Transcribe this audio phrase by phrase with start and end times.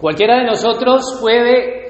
[0.00, 1.86] Cualquiera de nosotros puede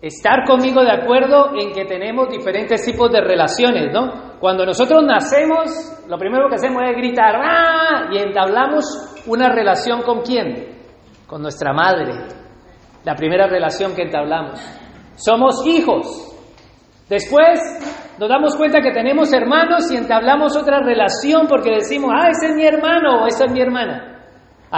[0.00, 4.38] estar conmigo de acuerdo en que tenemos diferentes tipos de relaciones, ¿no?
[4.40, 8.08] Cuando nosotros nacemos, lo primero que hacemos es gritar ¡Ah!
[8.12, 8.84] y entablamos
[9.26, 10.76] una relación con quién?
[11.26, 12.12] Con nuestra madre.
[13.04, 14.60] La primera relación que entablamos.
[15.14, 16.32] Somos hijos.
[17.08, 17.60] Después
[18.18, 22.56] nos damos cuenta que tenemos hermanos y entablamos otra relación porque decimos, ah, ese es
[22.56, 24.15] mi hermano o esa es mi hermana.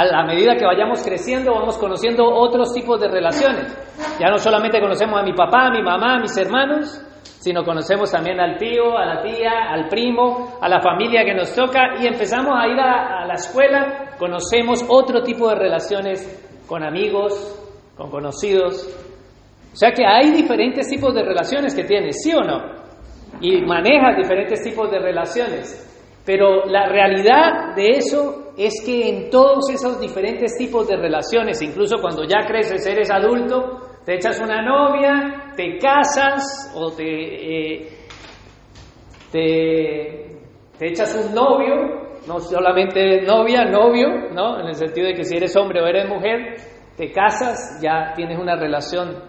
[0.00, 3.76] A medida que vayamos creciendo, vamos conociendo otros tipos de relaciones.
[4.20, 7.04] Ya no solamente conocemos a mi papá, a mi mamá, a mis hermanos,
[7.40, 11.52] sino conocemos también al tío, a la tía, al primo, a la familia que nos
[11.52, 16.84] toca y empezamos a ir a, a la escuela, conocemos otro tipo de relaciones con
[16.84, 18.88] amigos, con conocidos.
[19.72, 22.62] O sea que hay diferentes tipos de relaciones que tienes, ¿sí o no?
[23.40, 25.84] Y manejas diferentes tipos de relaciones.
[26.24, 31.98] Pero la realidad de eso es que en todos esos diferentes tipos de relaciones, incluso
[32.00, 37.88] cuando ya creces, eres adulto, te echas una novia, te casas o te, eh,
[39.30, 40.40] te,
[40.76, 44.58] te, echas un novio, no solamente novia, novio, ¿no?
[44.58, 46.56] En el sentido de que si eres hombre o eres mujer,
[46.96, 49.22] te casas, ya tienes una relación.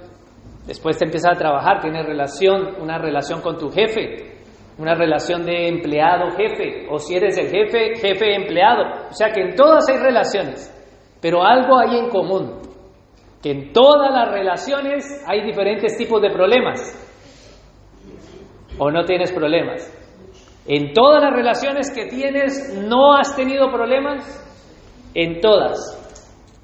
[0.66, 4.39] Después te empiezas a trabajar, tienes relación, una relación con tu jefe,
[4.80, 9.10] una relación de empleado-jefe, o si eres el jefe, jefe-empleado.
[9.10, 10.74] O sea que en todas hay relaciones,
[11.22, 12.62] pero algo hay en común,
[13.44, 16.80] que en todas las relaciones hay diferentes tipos de problemas,
[18.78, 19.96] o no tienes problemas.
[20.66, 24.24] En todas las relaciones que tienes, ¿no has tenido problemas?
[25.14, 25.98] En todas.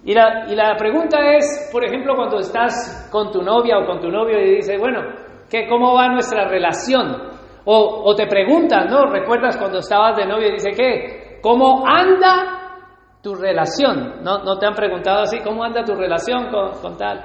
[0.06, 4.00] Y la, y la pregunta es, por ejemplo, cuando estás con tu novia o con
[4.00, 5.02] tu novio y dices, bueno,
[5.50, 7.34] ¿qué, ¿cómo va nuestra relación?
[7.68, 9.08] O, te preguntan, ¿no?
[9.08, 11.40] ¿Recuerdas cuando estabas de novio y dice, ¿qué?
[11.42, 12.78] ¿Cómo anda
[13.22, 14.24] tu relación?
[14.24, 17.24] ¿No, ¿No te han preguntado así, cómo anda tu relación con, tal?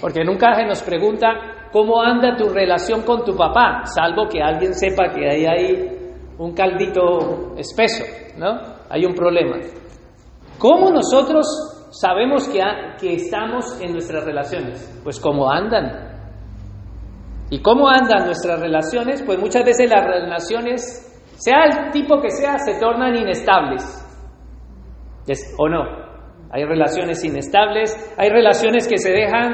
[0.00, 4.74] Porque nunca se nos pregunta cómo anda tu relación con tu papá, salvo que alguien
[4.74, 6.02] sepa que ahí hay
[6.38, 8.04] un caldito espeso,
[8.36, 8.60] ¿no?
[8.90, 9.56] Hay un problema.
[10.58, 11.46] ¿Cómo nosotros
[11.90, 12.60] sabemos que,
[13.00, 15.00] que estamos en nuestras relaciones?
[15.02, 16.11] Pues cómo andan.
[17.52, 19.22] ¿Y cómo andan nuestras relaciones?
[19.22, 23.84] Pues muchas veces las relaciones, sea el tipo que sea, se tornan inestables.
[25.58, 25.82] ¿O no?
[26.50, 29.52] Hay relaciones inestables, hay relaciones que se dejan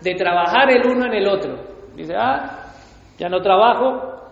[0.00, 1.56] de trabajar el uno en el otro.
[1.96, 2.72] Dice, ah,
[3.18, 4.30] ya no trabajo.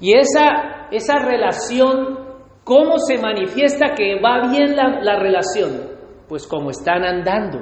[0.00, 2.18] Y esa, esa relación,
[2.64, 5.88] ¿cómo se manifiesta que va bien la, la relación?
[6.28, 7.60] Pues como están andando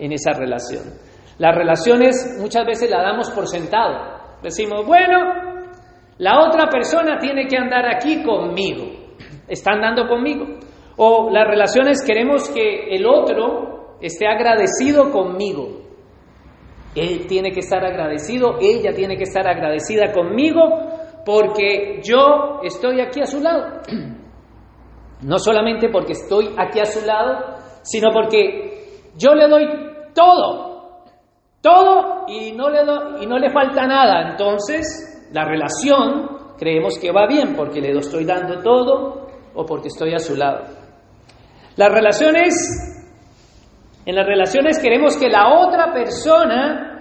[0.00, 1.11] en esa relación.
[1.42, 4.38] Las relaciones muchas veces las damos por sentado.
[4.44, 5.18] Decimos, bueno,
[6.18, 8.84] la otra persona tiene que andar aquí conmigo.
[9.48, 10.46] Está andando conmigo.
[10.98, 15.80] O las relaciones queremos que el otro esté agradecido conmigo.
[16.94, 20.62] Él tiene que estar agradecido, ella tiene que estar agradecida conmigo
[21.26, 23.80] porque yo estoy aquí a su lado.
[25.22, 29.66] No solamente porque estoy aquí a su lado, sino porque yo le doy
[30.12, 30.71] todo
[31.62, 32.80] todo y no le,
[33.22, 34.30] y no le falta nada.
[34.30, 40.12] Entonces, la relación creemos que va bien porque le estoy dando todo o porque estoy
[40.12, 40.64] a su lado.
[41.76, 42.54] Las relaciones,
[44.04, 46.92] en las relaciones queremos que la otra persona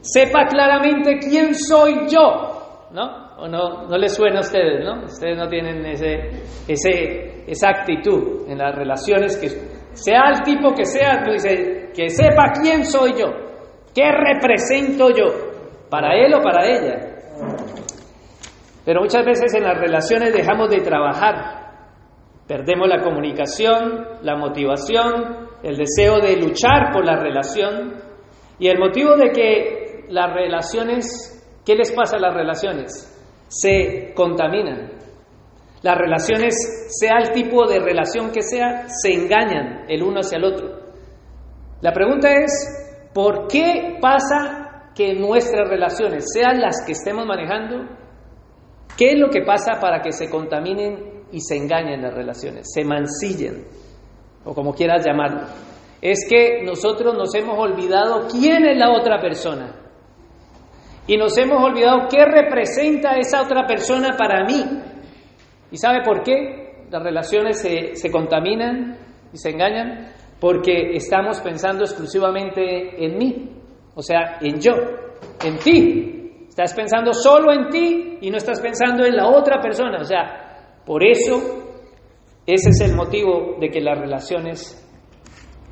[0.00, 3.30] sepa claramente quién soy yo, ¿no?
[3.38, 5.04] ¿O no, no les suena a ustedes, no?
[5.04, 6.28] Ustedes no tienen ese,
[6.68, 9.48] ese, esa actitud en las relaciones, que
[9.92, 13.49] sea el tipo que sea, tú dices, que sepa quién soy yo.
[13.94, 15.26] ¿Qué represento yo?
[15.88, 17.10] ¿Para él o para ella?
[18.84, 21.60] Pero muchas veces en las relaciones dejamos de trabajar.
[22.46, 27.94] Perdemos la comunicación, la motivación, el deseo de luchar por la relación
[28.58, 33.06] y el motivo de que las relaciones, ¿qué les pasa a las relaciones?
[33.48, 34.92] Se contaminan.
[35.82, 36.54] Las relaciones,
[36.90, 40.80] sea el tipo de relación que sea, se engañan el uno hacia el otro.
[41.80, 42.79] La pregunta es,
[43.12, 47.88] ¿Por qué pasa que nuestras relaciones sean las que estemos manejando?
[48.96, 52.84] ¿Qué es lo que pasa para que se contaminen y se engañen las relaciones, se
[52.84, 53.64] mancillen,
[54.44, 55.42] o como quieras llamarlo?
[56.00, 59.74] Es que nosotros nos hemos olvidado quién es la otra persona.
[61.06, 64.64] Y nos hemos olvidado qué representa esa otra persona para mí.
[65.72, 68.96] ¿Y sabe por qué las relaciones se, se contaminan
[69.32, 70.12] y se engañan?
[70.40, 73.50] Porque estamos pensando exclusivamente en mí,
[73.94, 74.72] o sea, en yo,
[75.44, 76.46] en ti.
[76.48, 80.80] Estás pensando solo en ti y no estás pensando en la otra persona, o sea,
[80.84, 81.60] por eso
[82.46, 84.76] ese es el motivo de que las relaciones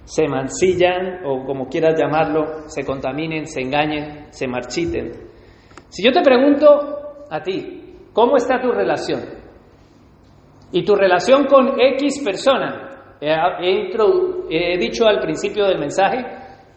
[0.05, 5.13] se mancillan o como quieras llamarlo, se contaminen, se engañen, se marchiten.
[5.89, 9.21] Si yo te pregunto a ti, ¿cómo está tu relación?
[10.73, 12.88] Y tu relación con X persona.
[13.21, 13.35] He,
[14.51, 16.25] he dicho al principio del mensaje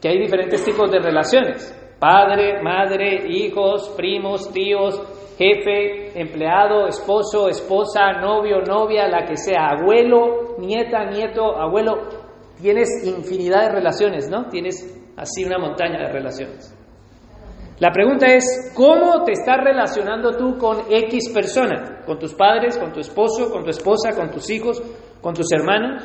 [0.01, 1.77] que hay diferentes tipos de relaciones.
[1.99, 4.99] Padre, madre, hijos, primos, tíos,
[5.37, 11.93] jefe, empleado, esposo, esposa, novio, novia, la que sea, abuelo, nieta, nieto, abuelo,
[12.59, 14.47] tienes infinidad de relaciones, ¿no?
[14.49, 14.75] Tienes
[15.17, 16.75] así una montaña de relaciones.
[17.79, 22.01] La pregunta es, ¿cómo te estás relacionando tú con X persona?
[22.05, 24.81] ¿Con tus padres, con tu esposo, con tu esposa, con tus hijos,
[25.19, 26.03] con tus hermanos?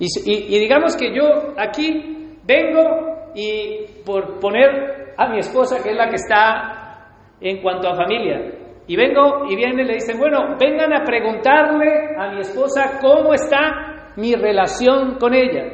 [0.00, 6.08] Y, digamos que yo aquí vengo y por poner a mi esposa, que es la
[6.08, 8.50] que está en cuanto a familia,
[8.86, 13.34] y vengo y viene y le dicen, bueno, vengan a preguntarle a mi esposa cómo
[13.34, 15.64] está mi relación con ella.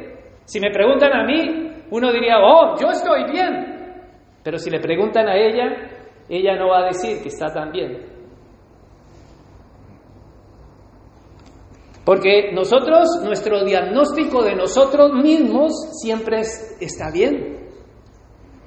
[0.44, 4.02] Si me preguntan a mí, uno diría, oh, yo estoy bien.
[4.42, 5.88] Pero si le preguntan a ella,
[6.28, 8.15] ella no va a decir que está tan bien.
[12.06, 16.38] Porque nosotros, nuestro diagnóstico de nosotros mismos siempre
[16.80, 17.66] está bien.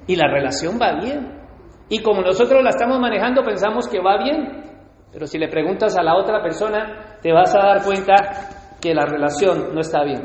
[0.06, 1.40] Y la relación va bien.
[1.88, 4.62] Y como nosotros la estamos manejando, pensamos que va bien.
[5.10, 9.06] Pero si le preguntas a la otra persona, te vas a dar cuenta que la
[9.06, 10.20] relación no está bien.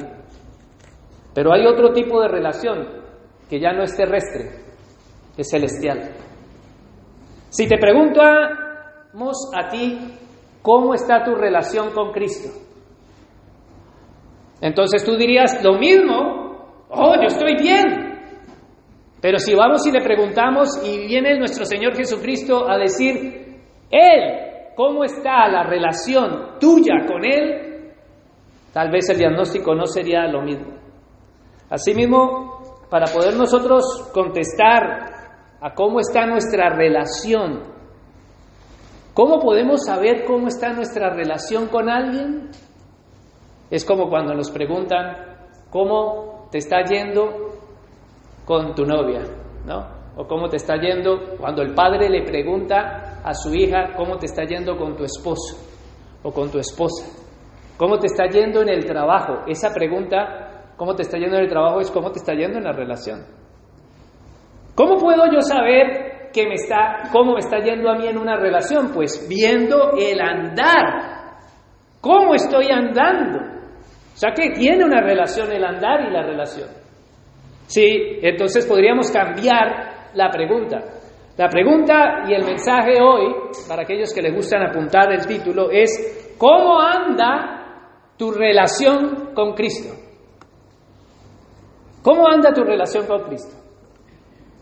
[1.33, 2.85] Pero hay otro tipo de relación
[3.49, 4.59] que ya no es terrestre,
[5.37, 6.15] es celestial.
[7.47, 9.99] Si te preguntamos a ti
[10.61, 12.64] cómo está tu relación con Cristo,
[14.61, 18.13] entonces tú dirías lo mismo, oh, yo estoy bien.
[19.21, 25.03] Pero si vamos y le preguntamos y viene nuestro Señor Jesucristo a decir, Él, ¿cómo
[25.03, 27.65] está la relación tuya con Él?
[28.75, 30.73] tal vez el diagnóstico no sería lo mismo.
[31.69, 37.61] Asimismo, para poder nosotros contestar a cómo está nuestra relación,
[39.13, 42.49] ¿cómo podemos saber cómo está nuestra relación con alguien?
[43.69, 45.37] Es como cuando nos preguntan,
[45.69, 47.29] ¿cómo te está yendo
[48.45, 49.21] con tu novia?
[49.65, 49.95] ¿No?
[50.17, 54.27] O cómo te está yendo cuando el padre le pregunta a su hija, ¿cómo te
[54.27, 55.57] está yendo con tu esposo
[56.23, 57.05] o con tu esposa?
[57.77, 59.43] ¿Cómo te está yendo en el trabajo?
[59.47, 61.81] Esa pregunta, ¿cómo te está yendo en el trabajo?
[61.81, 63.25] es cómo te está yendo en la relación.
[64.75, 68.37] ¿Cómo puedo yo saber que me está, cómo me está yendo a mí en una
[68.37, 68.91] relación?
[68.93, 71.14] Pues viendo el andar.
[72.05, 73.39] ¿Cómo estoy andando?
[73.39, 76.69] O sea que tiene una relación el andar y la relación.
[77.65, 80.83] Sí, entonces podríamos cambiar la pregunta.
[81.35, 83.33] La pregunta y el mensaje hoy,
[83.67, 89.95] para aquellos que les gustan apuntar el título, es ¿cómo anda tu relación con Cristo.
[92.03, 93.57] ¿Cómo anda tu relación con Cristo?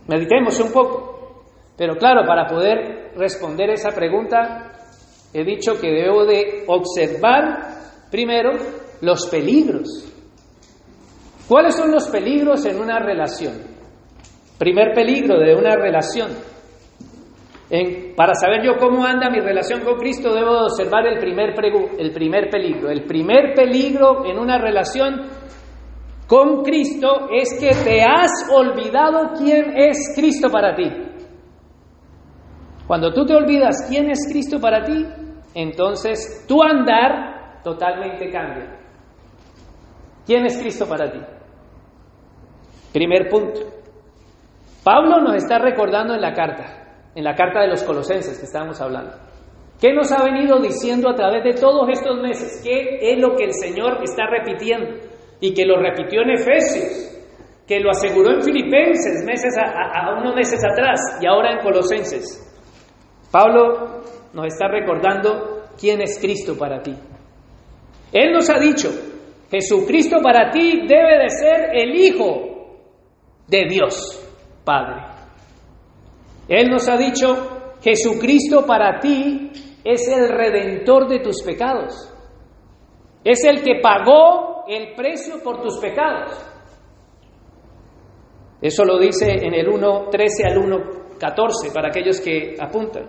[0.08, 1.44] Meditemos un poco.
[1.78, 4.72] Pero claro, para poder responder esa pregunta,
[5.34, 8.52] he dicho que debo de observar primero
[9.02, 10.10] los peligros.
[11.48, 13.54] ¿Cuáles son los peligros en una relación?
[14.58, 16.30] Primer peligro de una relación
[18.16, 21.56] para saber yo cómo anda mi relación con Cristo, debo observar el primer,
[21.98, 22.90] el primer peligro.
[22.90, 25.22] El primer peligro en una relación
[26.28, 30.84] con Cristo es que te has olvidado quién es Cristo para ti.
[32.94, 35.04] Cuando tú te olvidas quién es Cristo para ti,
[35.56, 38.78] entonces tu andar totalmente cambia.
[40.28, 41.18] ¿Quién es Cristo para ti?
[42.94, 43.62] Primer punto.
[44.84, 48.80] Pablo nos está recordando en la carta, en la carta de los colosenses que estábamos
[48.80, 49.18] hablando.
[49.82, 52.62] ¿Qué nos ha venido diciendo a través de todos estos meses?
[52.64, 55.00] ¿Qué es lo que el Señor está repitiendo?
[55.40, 57.12] Y que lo repitió en Efesios,
[57.68, 62.52] que lo aseguró en Filipenses meses a, unos meses atrás y ahora en Colosenses.
[63.34, 66.94] Pablo nos está recordando quién es Cristo para ti.
[68.12, 68.90] Él nos ha dicho,
[69.50, 72.78] Jesucristo para ti debe de ser el Hijo
[73.48, 74.24] de Dios,
[74.64, 75.02] Padre.
[76.48, 79.50] Él nos ha dicho, Jesucristo para ti
[79.84, 82.14] es el redentor de tus pecados.
[83.24, 86.32] Es el que pagó el precio por tus pecados.
[88.62, 90.58] Eso lo dice en el 1.13 al
[91.24, 93.06] 1.14 para aquellos que apuntan.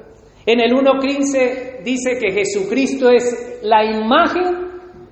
[0.47, 4.65] En el 1.15 dice que Jesucristo es la imagen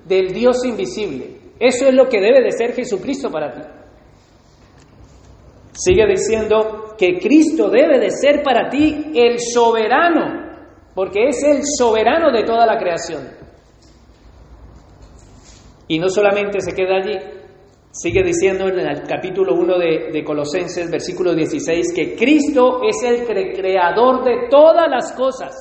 [0.05, 1.37] del Dios invisible.
[1.59, 3.61] Eso es lo que debe de ser Jesucristo para ti.
[5.73, 12.31] Sigue diciendo que Cristo debe de ser para ti el soberano, porque es el soberano
[12.31, 13.27] de toda la creación.
[15.87, 17.17] Y no solamente se queda allí,
[17.95, 23.23] Sigue diciendo en el capítulo 1 de, de, Colosenses, versículo 16, que Cristo es el
[23.53, 25.53] creador de todas las cosas.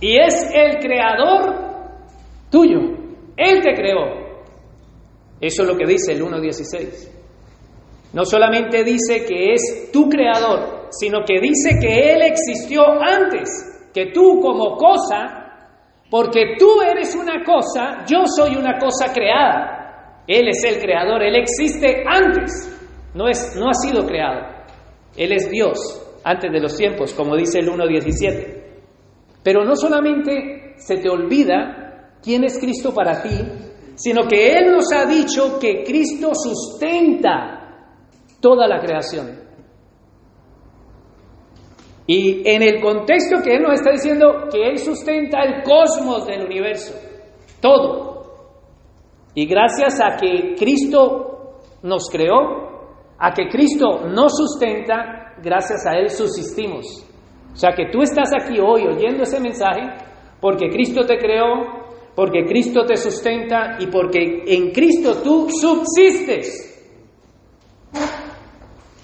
[0.00, 1.54] Y es el creador
[2.50, 2.80] tuyo.
[3.36, 4.24] Él te creó.
[5.38, 7.10] Eso es lo que dice el 1.16.
[8.14, 14.12] No solamente dice que es tu creador, sino que dice que Él existió antes que
[14.12, 15.68] tú como cosa,
[16.10, 19.83] porque tú eres una cosa, yo soy una cosa creada.
[20.26, 22.70] Él es el creador, Él existe antes,
[23.14, 24.54] no, es, no ha sido creado.
[25.16, 25.78] Él es Dios
[26.24, 28.62] antes de los tiempos, como dice el 1.17.
[29.42, 33.38] Pero no solamente se te olvida quién es Cristo para ti,
[33.94, 37.64] sino que Él nos ha dicho que Cristo sustenta
[38.40, 39.44] toda la creación.
[42.06, 46.44] Y en el contexto que Él nos está diciendo que Él sustenta el cosmos del
[46.44, 46.94] universo,
[47.60, 48.13] todo,
[49.34, 52.74] y gracias a que Cristo nos creó,
[53.18, 56.86] a que Cristo nos sustenta, gracias a Él subsistimos.
[57.52, 59.82] O sea que tú estás aquí hoy oyendo ese mensaje
[60.40, 66.70] porque Cristo te creó, porque Cristo te sustenta y porque en Cristo tú subsistes.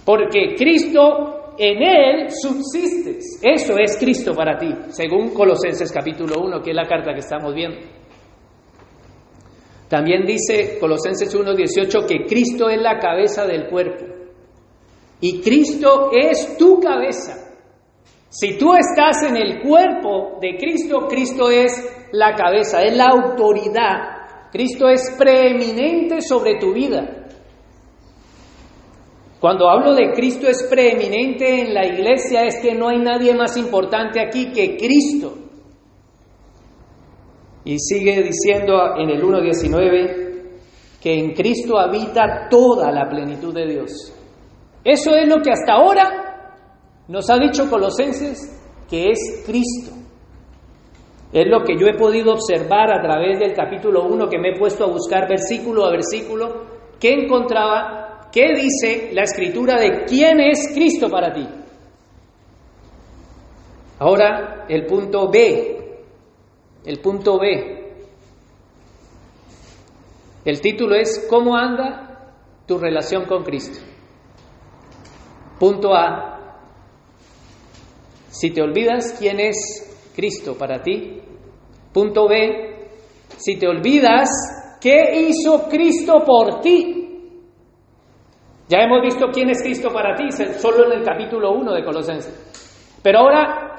[0.04, 3.40] Porque Cristo en Él subsistes.
[3.42, 7.54] Eso es Cristo para ti, según Colosenses capítulo 1, que es la carta que estamos
[7.54, 7.99] viendo.
[9.90, 14.06] También dice Colosenses 1.18 que Cristo es la cabeza del cuerpo.
[15.20, 17.56] Y Cristo es tu cabeza.
[18.28, 21.72] Si tú estás en el cuerpo de Cristo, Cristo es
[22.12, 24.48] la cabeza, es la autoridad.
[24.52, 27.26] Cristo es preeminente sobre tu vida.
[29.40, 33.56] Cuando hablo de Cristo es preeminente en la iglesia es que no hay nadie más
[33.56, 35.39] importante aquí que Cristo.
[37.64, 40.30] Y sigue diciendo en el 1.19
[41.00, 44.12] que en Cristo habita toda la plenitud de Dios.
[44.84, 46.56] Eso es lo que hasta ahora
[47.08, 48.56] nos ha dicho Colosenses
[48.88, 49.92] que es Cristo.
[51.32, 54.58] Es lo que yo he podido observar a través del capítulo 1 que me he
[54.58, 56.66] puesto a buscar versículo a versículo,
[56.98, 61.46] que encontraba, qué dice la escritura de quién es Cristo para ti.
[64.00, 65.79] Ahora el punto B,
[66.84, 67.80] el punto B.
[70.44, 72.34] El título es ¿Cómo anda
[72.66, 73.84] tu relación con Cristo?
[75.58, 76.56] Punto A.
[78.28, 81.20] Si te olvidas quién es Cristo para ti.
[81.92, 82.88] Punto B.
[83.36, 84.28] Si te olvidas
[84.80, 86.96] qué hizo Cristo por ti.
[88.68, 92.98] Ya hemos visto quién es Cristo para ti, solo en el capítulo 1 de Colosenses.
[93.02, 93.70] Pero ahora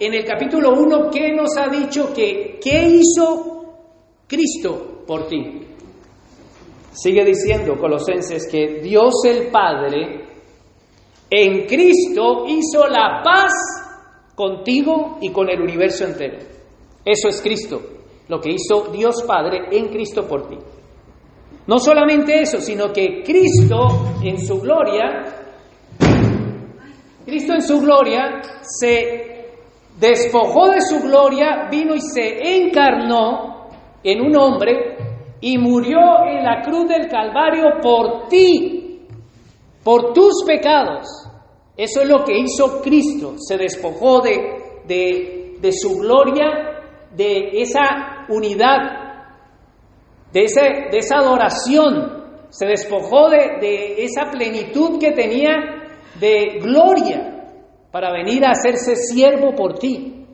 [0.00, 3.76] en el capítulo 1, ¿qué nos ha dicho que qué hizo
[4.26, 5.66] Cristo por ti?
[6.90, 10.24] Sigue diciendo Colosenses que Dios el Padre
[11.28, 13.52] en Cristo hizo la paz
[14.34, 16.38] contigo y con el universo entero.
[17.04, 17.82] Eso es Cristo,
[18.28, 20.56] lo que hizo Dios Padre en Cristo por ti.
[21.66, 25.44] No solamente eso, sino que Cristo en su gloria,
[27.26, 29.29] Cristo en su gloria se
[30.00, 33.68] despojó de su gloria, vino y se encarnó
[34.02, 34.96] en un hombre
[35.40, 39.06] y murió en la cruz del Calvario por ti,
[39.84, 41.06] por tus pecados.
[41.76, 46.80] Eso es lo que hizo Cristo, se despojó de, de, su gloria,
[47.14, 49.26] de esa unidad,
[50.32, 55.52] de, ese, de esa adoración, se despojó de, de esa plenitud que tenía
[56.18, 57.39] de gloria
[57.90, 60.26] para venir a hacerse siervo por ti.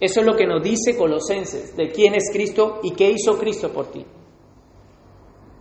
[0.00, 3.72] Eso es lo que nos dice Colosenses, de quién es Cristo y qué hizo Cristo
[3.72, 4.04] por ti.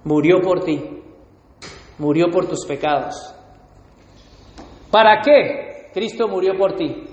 [0.06, 0.82] Murió por ti,
[1.98, 3.16] murió por tus pecados.
[4.92, 7.04] ¿Para qué Cristo murió por ti?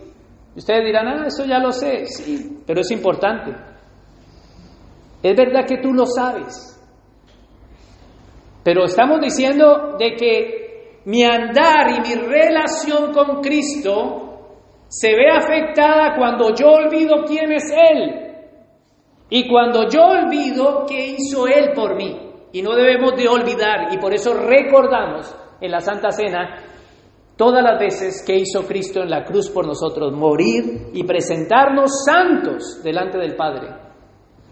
[0.57, 3.53] Ustedes dirán, ah, eso ya lo sé, sí, pero es importante.
[5.23, 6.81] Es verdad que tú lo sabes,
[8.65, 10.70] pero estamos diciendo de que
[11.05, 14.31] mi andar y mi relación con Cristo
[14.89, 18.31] se ve afectada cuando yo olvido quién es Él
[19.31, 22.29] y cuando yo olvido qué hizo Él por mí.
[22.53, 26.65] Y no debemos de olvidar, y por eso recordamos en la Santa Cena
[27.37, 32.83] todas las veces que hizo Cristo en la cruz por nosotros, morir y presentarnos santos
[32.83, 33.69] delante del Padre.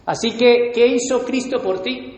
[0.07, 2.18] Así que, ¿qué hizo Cristo por ti?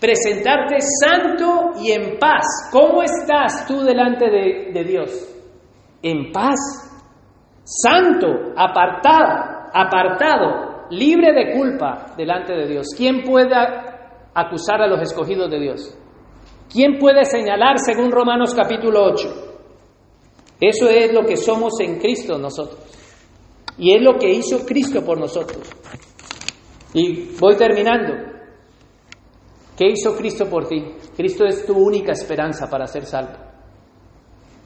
[0.00, 2.70] Presentarte santo y en paz.
[2.72, 5.28] ¿Cómo estás tú delante de, Dios?
[6.02, 6.58] En paz,
[7.64, 8.26] santo,
[8.56, 12.88] apartado, apartado, libre de culpa delante de Dios.
[12.96, 13.54] ¿Quién puede
[14.34, 15.96] acusar a los escogidos de Dios?
[16.72, 19.48] ¿Quién puede señalar según Romanos capítulo 8?
[20.60, 22.78] Eso es lo que somos en Cristo nosotros.
[23.76, 25.68] Y es lo que hizo Cristo por nosotros.
[26.92, 28.39] Y voy terminando.
[29.80, 30.94] ¿Qué hizo Cristo por ti?
[31.16, 33.32] Cristo es tu única esperanza para ser salvo.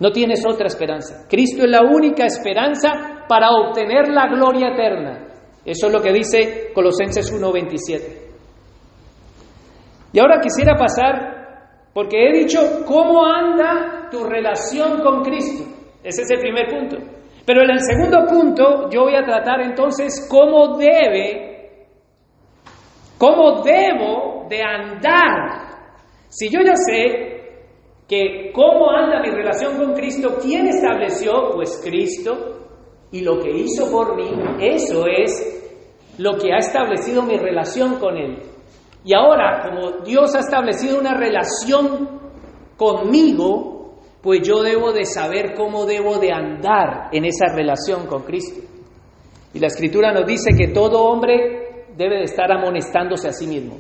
[0.00, 1.28] No tienes otra esperanza.
[1.30, 5.28] Cristo es la única esperanza para obtener la gloria eterna.
[5.64, 8.00] Eso es lo que dice Colosenses 1.27.
[10.14, 15.62] Y ahora quisiera pasar, porque he dicho cómo anda tu relación con Cristo.
[16.02, 16.96] Ese es el primer punto.
[17.46, 21.53] Pero en el segundo punto yo voy a tratar entonces cómo debe,
[23.24, 25.96] cómo debo de andar.
[26.28, 27.62] Si yo ya sé
[28.06, 31.32] que cómo anda mi relación con Cristo, ¿quién estableció?
[31.54, 32.50] Pues Cristo.
[33.12, 34.28] Y lo que hizo por mí,
[34.60, 38.42] eso es lo que ha establecido mi relación con Él.
[39.04, 42.20] Y ahora, como Dios ha establecido una relación
[42.76, 48.60] conmigo, pues yo debo de saber cómo debo de andar en esa relación con Cristo.
[49.54, 51.63] Y la escritura nos dice que todo hombre
[51.96, 53.78] debe de estar amonestándose a sí mismo.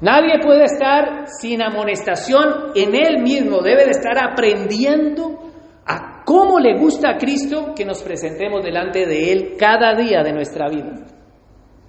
[0.00, 5.44] Nadie puede estar sin amonestación en él mismo, debe de estar aprendiendo
[5.86, 10.32] a cómo le gusta a Cristo que nos presentemos delante de Él cada día de
[10.32, 11.06] nuestra vida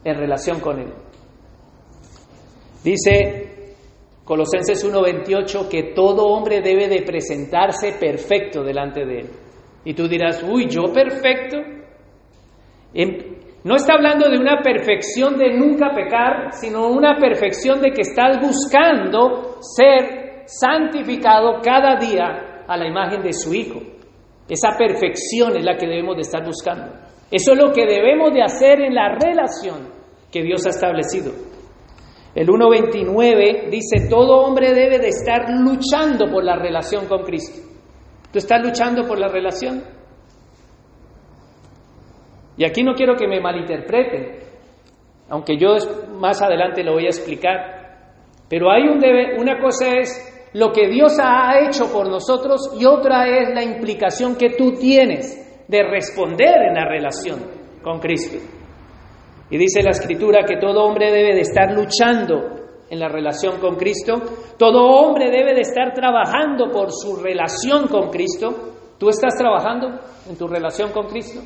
[0.04, 0.94] en relación con Él.
[2.84, 3.74] Dice
[4.24, 9.30] Colosenses 1:28 que todo hombre debe de presentarse perfecto delante de Él.
[9.86, 11.58] Y tú dirás, uy, yo perfecto.
[13.65, 18.38] No está hablando de una perfección de nunca pecar, sino una perfección de que estás
[18.39, 23.79] buscando ser santificado cada día a la imagen de su Hijo.
[24.48, 26.93] Esa perfección es la que debemos de estar buscando.
[27.31, 29.89] Eso es lo que debemos de hacer en la relación
[30.31, 31.31] que Dios ha establecido.
[32.36, 37.67] El 1.29 dice, todo hombre debe de estar luchando por la relación con Cristo.
[38.31, 39.94] ¿Tú estás luchando por la relación?
[42.58, 44.39] Y aquí no quiero que me malinterpreten,
[45.30, 45.76] aunque yo
[46.20, 47.76] más adelante lo voy a explicar.
[48.50, 52.86] Pero hay un debe, una cosa es lo que Dios ha hecho por nosotros y
[52.86, 57.39] otra es la implicación que tú tienes de responder en la relación
[57.82, 58.38] con Cristo.
[59.50, 62.56] Y dice la escritura que todo hombre debe de estar luchando
[62.89, 64.13] en la relación con Cristo,
[64.58, 68.54] todo hombre debe de estar trabajando por su relación con Cristo.
[68.98, 71.41] ¿Tú estás trabajando en tu relación con Cristo?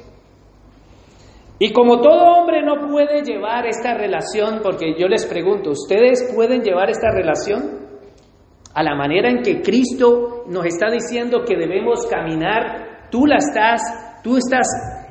[1.62, 6.62] Y como todo hombre no puede llevar esta relación, porque yo les pregunto, ¿ustedes pueden
[6.62, 7.90] llevar esta relación
[8.74, 13.10] a la manera en que Cristo nos está diciendo que debemos caminar?
[13.12, 13.82] ¿Tú la estás,
[14.24, 14.68] tú estás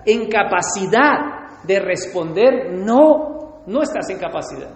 [0.07, 2.73] en capacidad de responder?
[2.73, 4.71] No, no estás en capacidad.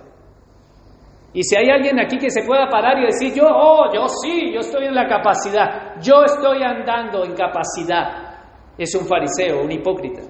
[1.33, 4.53] Y si hay alguien aquí que se pueda parar y decir, yo, oh, yo sí,
[4.53, 10.21] yo estoy en la capacidad, yo estoy andando en capacidad, es un fariseo, un hipócrita.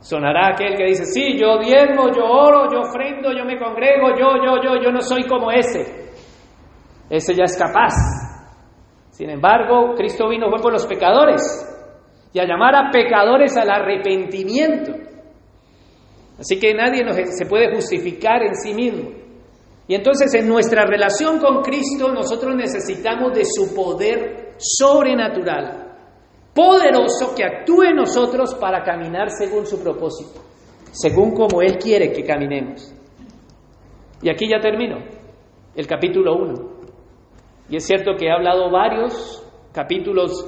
[0.00, 4.36] Sonará aquel que dice, sí, yo diezmo, yo oro, yo ofrendo, yo me congrego, yo,
[4.42, 6.10] yo, yo, yo no soy como ese.
[7.10, 7.92] Ese ya es capaz.
[9.10, 11.42] Sin embargo, Cristo vino fue por los pecadores
[12.32, 14.92] y a llamar a pecadores al arrepentimiento.
[16.38, 19.10] Así que nadie se puede justificar en sí mismo.
[19.86, 25.89] Y entonces en nuestra relación con Cristo nosotros necesitamos de su poder sobrenatural
[26.54, 30.40] poderoso que actúe en nosotros para caminar según su propósito,
[30.90, 32.92] según como Él quiere que caminemos.
[34.22, 34.98] Y aquí ya termino,
[35.74, 36.54] el capítulo 1.
[37.70, 40.44] Y es cierto que he hablado varios capítulos,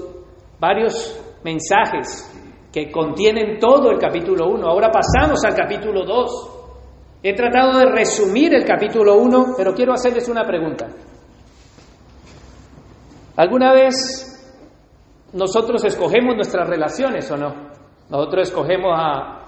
[0.58, 2.28] varios mensajes
[2.72, 4.66] que contienen todo el capítulo 1.
[4.66, 6.58] Ahora pasamos al capítulo 2.
[7.22, 10.88] He tratado de resumir el capítulo 1, pero quiero hacerles una pregunta.
[13.36, 14.31] ¿Alguna vez
[15.32, 17.54] nosotros escogemos nuestras relaciones o no.
[18.10, 19.38] Nosotros escogemos a,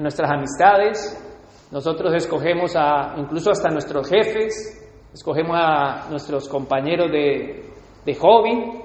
[0.00, 1.24] nuestras amistades,
[1.70, 7.72] nosotros escogemos a incluso hasta nuestros jefes, escogemos a nuestros compañeros de,
[8.04, 8.82] de hobby,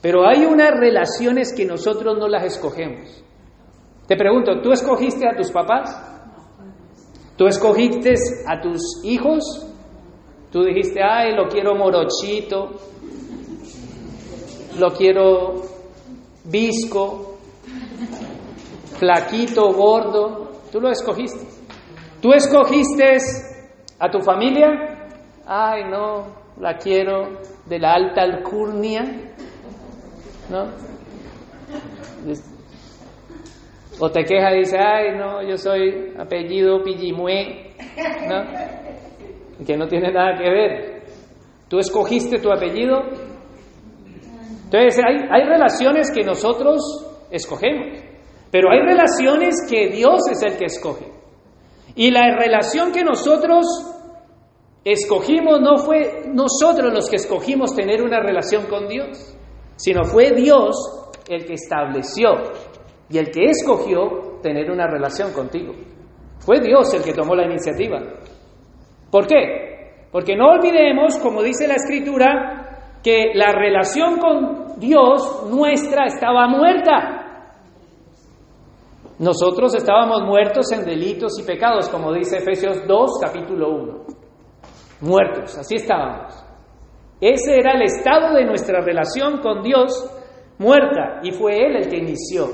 [0.00, 3.22] pero hay unas relaciones que nosotros no las escogemos.
[4.06, 6.12] Te pregunto, ¿tú escogiste a tus papás?
[7.36, 8.14] ¿Tú escogiste
[8.46, 9.42] a tus hijos?
[10.50, 12.72] Tú dijiste, ay, lo quiero morochito,
[14.78, 15.62] lo quiero
[16.44, 17.38] visco,
[18.98, 20.52] flaquito, gordo.
[20.70, 21.46] Tú lo escogiste.
[22.20, 23.16] Tú escogiste
[23.98, 24.68] a tu familia.
[25.46, 26.26] Ay, no,
[26.58, 29.02] la quiero de la alta alcurnia.
[30.50, 30.66] ¿No?
[34.00, 37.74] O te queja y dice, ay, no, yo soy apellido Pillimue,
[38.28, 39.64] ¿no?
[39.64, 41.02] Que no tiene nada que ver.
[41.68, 43.31] ¿Tú escogiste tu apellido?
[44.72, 46.80] Entonces hay, hay relaciones que nosotros
[47.30, 47.98] escogemos,
[48.50, 51.06] pero hay relaciones que Dios es el que escoge.
[51.94, 53.66] Y la relación que nosotros
[54.82, 59.36] escogimos no fue nosotros los que escogimos tener una relación con Dios,
[59.76, 60.74] sino fue Dios
[61.28, 62.30] el que estableció
[63.10, 65.74] y el que escogió tener una relación contigo.
[66.38, 68.00] Fue Dios el que tomó la iniciativa.
[69.10, 70.06] ¿Por qué?
[70.10, 72.61] Porque no olvidemos, como dice la Escritura,
[73.02, 77.18] que la relación con Dios nuestra estaba muerta.
[79.18, 84.04] Nosotros estábamos muertos en delitos y pecados, como dice Efesios 2, capítulo 1.
[85.02, 86.34] Muertos, así estábamos.
[87.20, 90.10] Ese era el estado de nuestra relación con Dios
[90.58, 92.48] muerta y fue Él el que inició.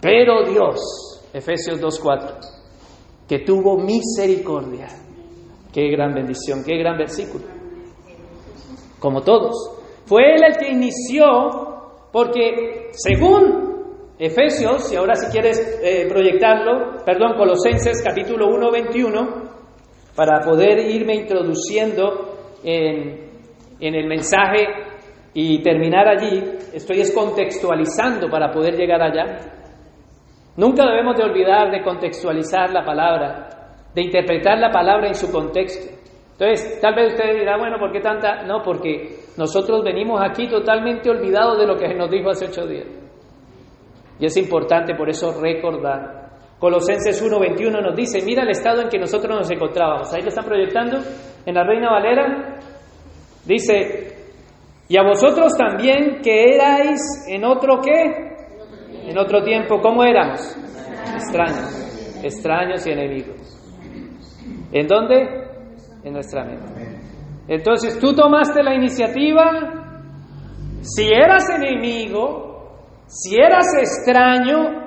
[0.00, 2.38] Pero Dios, Efesios 2.4,
[3.28, 4.88] que tuvo misericordia.
[5.72, 7.61] Qué gran bendición, qué gran versículo.
[9.02, 9.52] Como todos.
[10.06, 11.26] Fue Él el que inició
[12.12, 13.72] porque según
[14.18, 19.28] Efesios, y ahora si quieres eh, proyectarlo, perdón, Colosenses capítulo 1, 21,
[20.14, 23.30] para poder irme introduciendo en,
[23.80, 24.68] en el mensaje
[25.34, 26.40] y terminar allí,
[26.72, 29.38] estoy descontextualizando para poder llegar allá.
[30.56, 33.48] Nunca debemos de olvidar de contextualizar la palabra,
[33.92, 36.01] de interpretar la palabra en su contexto.
[36.42, 38.42] Entonces, tal vez usted dirá, bueno, ¿por qué tanta?
[38.42, 42.88] No, porque nosotros venimos aquí totalmente olvidados de lo que nos dijo hace ocho días.
[44.18, 46.30] Y es importante por eso recordar.
[46.58, 50.12] Colosenses 1.21 nos dice, mira el estado en que nosotros nos encontrábamos.
[50.12, 50.98] Ahí lo están proyectando
[51.46, 52.58] en la Reina Valera.
[53.46, 54.16] Dice,
[54.88, 59.08] y a vosotros también que erais en otro qué?
[59.08, 60.40] En otro tiempo, ¿cómo éramos?
[61.14, 63.36] Extraños, extraños y enemigos.
[64.72, 65.41] ¿En dónde?
[66.04, 67.00] En nuestra mente.
[67.48, 69.82] Entonces tú tomaste la iniciativa,
[70.80, 74.82] si eras enemigo, si eras extraño,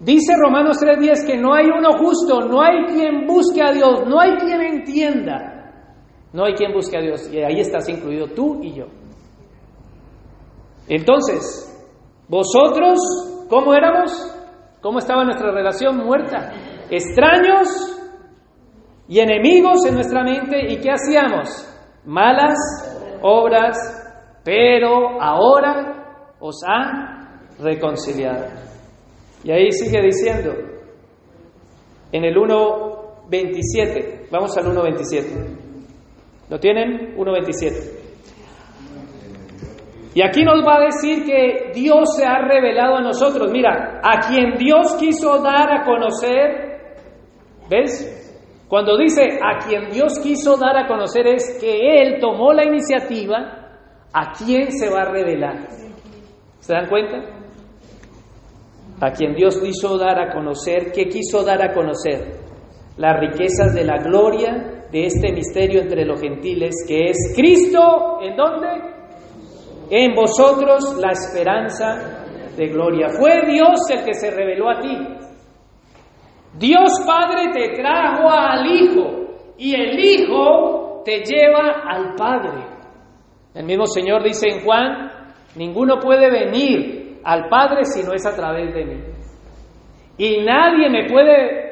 [0.00, 4.20] dice Romanos 3:10 que no hay uno justo, no hay quien busque a Dios, no
[4.20, 5.52] hay quien entienda.
[6.32, 8.86] No hay quien busque a Dios y ahí estás incluido tú y yo.
[10.88, 11.72] Entonces,
[12.28, 12.98] vosotros,
[13.48, 14.10] ¿cómo éramos?
[14.82, 16.52] ¿Cómo estaba nuestra relación muerta?
[16.90, 17.95] Extraños
[19.08, 20.72] y enemigos en nuestra mente.
[20.72, 21.48] ¿Y qué hacíamos?
[22.04, 22.58] Malas
[23.22, 23.76] obras,
[24.44, 28.46] pero ahora os ha reconciliado.
[29.44, 30.52] Y ahí sigue diciendo,
[32.12, 35.66] en el 1.27, vamos al 1.27.
[36.48, 37.16] ¿Lo tienen?
[37.16, 37.96] 1.27.
[40.14, 43.52] Y aquí nos va a decir que Dios se ha revelado a nosotros.
[43.52, 46.78] Mira, a quien Dios quiso dar a conocer,
[47.68, 48.25] ¿ves?
[48.68, 53.66] Cuando dice a quien Dios quiso dar a conocer es que Él tomó la iniciativa,
[54.12, 55.68] a quién se va a revelar.
[56.58, 57.18] ¿Se dan cuenta?
[59.00, 62.40] A quien Dios quiso dar a conocer, ¿qué quiso dar a conocer?
[62.96, 68.36] Las riquezas de la gloria de este misterio entre los gentiles, que es Cristo, ¿en
[68.36, 68.68] dónde?
[69.90, 72.24] En vosotros la esperanza
[72.56, 73.08] de gloria.
[73.10, 75.25] Fue Dios el que se reveló a ti.
[76.58, 82.64] Dios Padre te trajo al Hijo y el Hijo te lleva al Padre.
[83.54, 85.10] El mismo Señor dice en Juan,
[85.54, 89.02] ninguno puede venir al Padre si no es a través de mí.
[90.18, 91.66] Y nadie me puede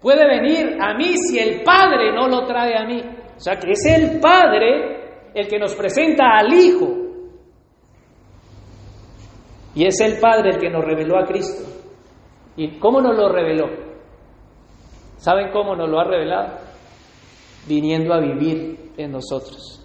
[0.00, 3.02] puede venir a mí si el Padre no lo trae a mí.
[3.36, 6.88] O sea que es el Padre el que nos presenta al Hijo.
[9.74, 11.62] Y es el Padre el que nos reveló a Cristo.
[12.56, 13.89] ¿Y cómo nos lo reveló?
[15.20, 16.58] ¿Saben cómo nos lo ha revelado?
[17.68, 19.76] Viniendo a vivir en nosotros.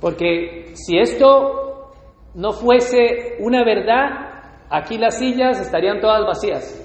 [0.00, 1.92] Porque si esto
[2.34, 6.80] no fuese una verdad, aquí las sillas estarían todas vacías.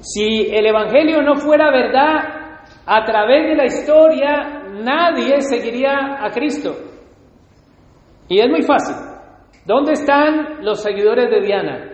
[0.00, 6.74] Si el Evangelio no fuera verdad, a través de la historia nadie seguiría a Cristo.
[8.28, 8.96] Y es muy fácil.
[9.64, 11.88] ¿Dónde están los seguidores de Diana?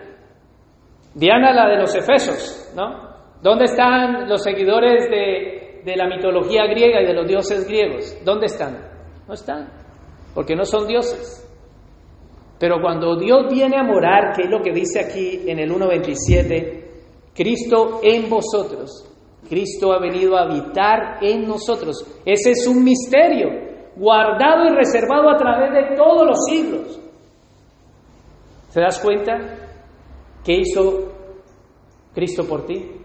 [1.14, 3.05] Diana, la de los Efesos, ¿no?
[3.42, 8.16] ¿Dónde están los seguidores de, de la mitología griega y de los dioses griegos?
[8.24, 8.78] ¿Dónde están?
[9.26, 9.68] No están,
[10.34, 11.42] porque no son dioses.
[12.58, 16.86] Pero cuando Dios viene a morar, que es lo que dice aquí en el 1.27,
[17.34, 19.12] Cristo en vosotros.
[19.48, 22.04] Cristo ha venido a habitar en nosotros.
[22.24, 23.48] Ese es un misterio
[23.94, 27.00] guardado y reservado a través de todos los siglos.
[28.72, 29.38] ¿Te das cuenta?
[30.44, 31.12] ¿Qué hizo
[32.14, 32.95] Cristo por ti?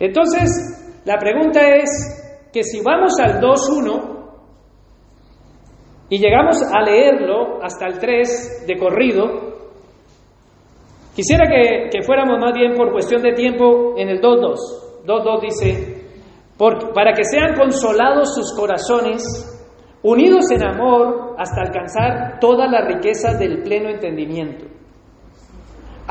[0.00, 4.18] Entonces, la pregunta es que si vamos al 2.1,
[6.12, 9.24] Y llegamos a leerlo hasta el 3 de corrido.
[11.14, 15.04] Quisiera que, que fuéramos más bien por cuestión de tiempo en el 2.2.
[15.06, 16.00] 2.2 dice,
[16.94, 19.22] para que sean consolados sus corazones,
[20.02, 24.66] unidos en amor hasta alcanzar toda la riqueza del pleno entendimiento,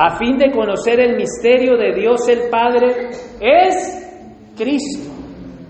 [0.02, 5.12] a fin de conocer el misterio de Dios el Padre, es Cristo.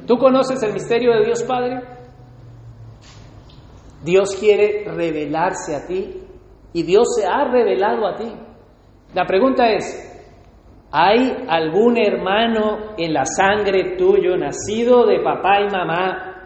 [0.07, 1.81] ¿Tú conoces el misterio de Dios Padre?
[4.05, 6.23] Dios quiere revelarse a ti
[6.73, 8.33] y Dios se ha revelado a ti.
[9.15, 10.07] La pregunta es,
[10.93, 16.37] ¿Hay algún hermano en la sangre tuyo, nacido de papá y mamá,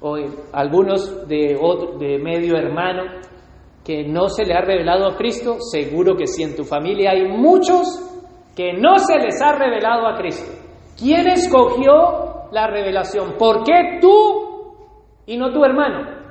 [0.00, 0.16] o
[0.52, 1.58] algunos de,
[1.98, 3.02] de medio hermano,
[3.84, 5.56] que no se le ha revelado a Cristo?
[5.60, 7.86] Seguro que sí, en tu familia hay muchos
[8.56, 10.50] que no se les ha revelado a Cristo.
[10.96, 13.34] ¿Quién escogió la revelación?
[13.38, 14.76] ¿Por qué tú
[15.26, 16.22] y no tu hermano?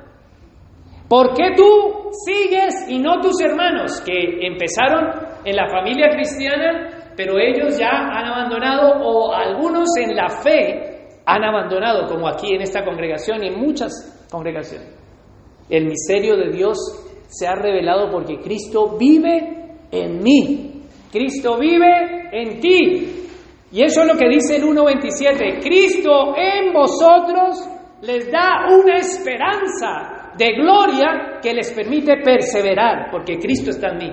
[1.08, 5.10] ¿Por qué tú sigues y no tus hermanos que empezaron
[5.44, 10.90] en la familia cristiana pero ellos ya han abandonado o algunos en la fe
[11.26, 14.88] han abandonado, como aquí en esta congregación y en muchas congregaciones.
[15.70, 16.78] El misterio de Dios
[17.26, 20.82] se ha revelado porque Cristo vive en mí.
[21.10, 23.26] Cristo vive en ti.
[23.72, 25.60] Y eso es lo que dice el 1.27.
[25.62, 27.68] Cristo en vosotros
[28.02, 34.10] les da una esperanza de gloria que les permite perseverar, porque Cristo está en mí.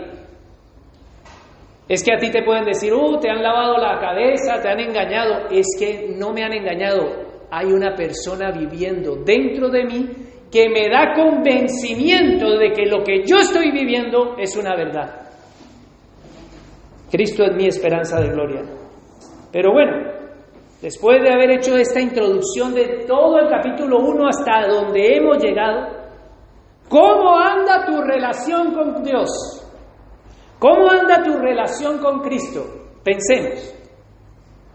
[1.87, 4.79] Es que a ti te pueden decir, uh, te han lavado la cabeza, te han
[4.79, 5.49] engañado.
[5.51, 7.31] Es que no me han engañado.
[7.51, 10.09] Hay una persona viviendo dentro de mí
[10.51, 15.29] que me da convencimiento de que lo que yo estoy viviendo es una verdad.
[17.09, 18.61] Cristo es mi esperanza de gloria.
[19.51, 19.93] Pero bueno,
[20.81, 25.87] después de haber hecho esta introducción de todo el capítulo 1 hasta donde hemos llegado,
[26.89, 29.29] ¿cómo anda tu relación con Dios?
[30.59, 32.63] ¿Cómo anda tu relación con Cristo?
[33.03, 33.73] Pensemos.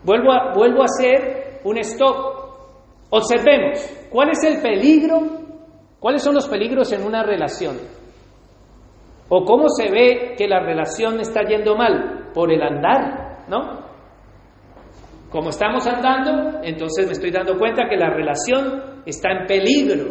[0.03, 2.35] Vuelvo a, vuelvo a hacer un stop.
[3.11, 3.79] Observemos.
[4.11, 5.46] ¿Cuál es el peligro?
[6.01, 7.77] ¿Cuáles son los peligros en una relación?
[9.29, 12.31] ¿O cómo se ve que la relación está yendo mal?
[12.33, 13.87] Por el andar, ¿no?
[15.31, 20.05] Como estamos andando, entonces me estoy dando cuenta que la relación está en peligro.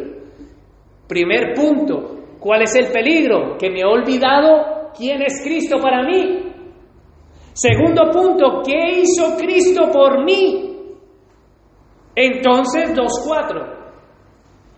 [1.07, 3.57] Primer punto, ¿cuál es el peligro?
[3.57, 6.53] Que me he olvidado ¿quién es Cristo para mí?
[7.53, 10.77] Segundo punto, ¿qué hizo Cristo por mí?
[12.15, 13.74] Entonces 2.4.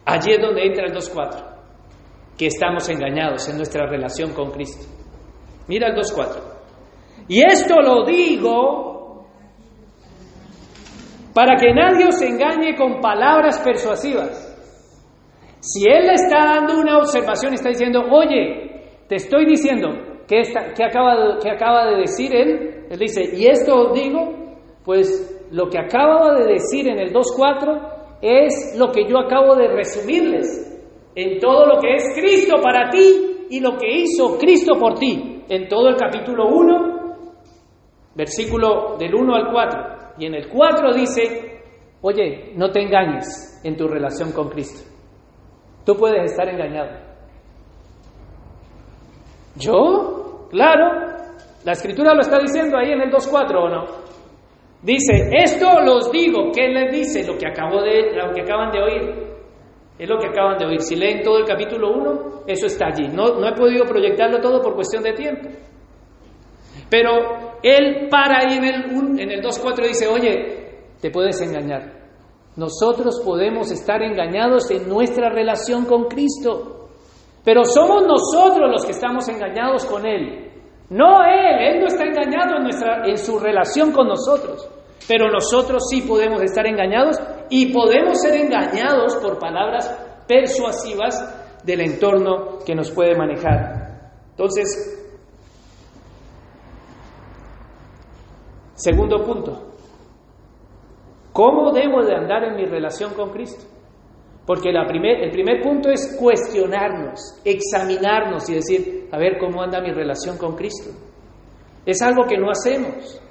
[0.08, 2.36] Allí es donde entra el 2.4.
[2.38, 4.86] Que estamos engañados en nuestra relación con Cristo.
[5.67, 6.41] Mira el 2.4.
[7.28, 9.28] Y esto lo digo
[11.34, 14.43] para que nadie os engañe con palabras persuasivas.
[15.60, 19.89] Si Él le está dando una observación, está diciendo, oye, te estoy diciendo,
[20.28, 20.41] ¿Qué,
[20.84, 22.86] acaba de, acaba de decir él?
[22.89, 28.76] Él dice, y esto digo, pues lo que acaba de decir en el 2.4 es
[28.78, 30.68] lo que yo acabo de resumirles
[31.16, 35.44] en todo lo que es Cristo para ti y lo que hizo Cristo por ti
[35.50, 37.16] en todo el capítulo 1,
[38.16, 39.82] versículo del 1 al 4.
[40.20, 41.62] Y en el 4 dice,
[42.02, 44.90] oye, no te engañes en tu relación con Cristo.
[45.86, 47.08] Tú puedes estar engañado.
[49.56, 50.48] ¿Yo?
[50.50, 51.16] Claro.
[51.64, 54.07] La escritura lo está diciendo ahí en el 2.4 o no.
[54.82, 56.52] Dice, esto los digo.
[56.54, 57.26] ¿Qué les dice?
[57.26, 59.28] Lo que, acabo de, lo que acaban de oír.
[59.98, 60.82] Es lo que acaban de oír.
[60.82, 63.08] Si leen todo el capítulo 1, eso está allí.
[63.08, 65.50] No, no he podido proyectarlo todo por cuestión de tiempo.
[66.90, 70.68] Pero él para ahí en el, en el 2.4 dice, oye,
[71.02, 71.98] te puedes engañar.
[72.56, 76.90] Nosotros podemos estar engañados en nuestra relación con Cristo.
[77.44, 80.47] Pero somos nosotros los que estamos engañados con Él.
[80.89, 84.69] No Él, Él no está engañado en, nuestra, en su relación con nosotros.
[85.08, 87.17] Pero nosotros sí podemos estar engañados
[87.50, 89.89] y podemos ser engañados por palabras
[90.28, 94.12] persuasivas del entorno que nos puede manejar.
[94.32, 95.10] Entonces,
[98.76, 99.73] segundo punto,
[101.32, 103.65] ¿cómo debo de andar en mi relación con Cristo?
[104.45, 109.82] Porque la primer, el primer punto es cuestionarnos, examinarnos y decir, a ver cómo anda
[109.82, 110.89] mi relación con Cristo.
[111.86, 113.22] Es algo que no hacemos.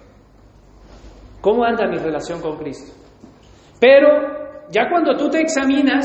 [1.40, 2.92] ¿Cómo anda mi relación con Cristo?
[3.78, 4.08] Pero
[4.70, 6.04] ya cuando tú te examinas,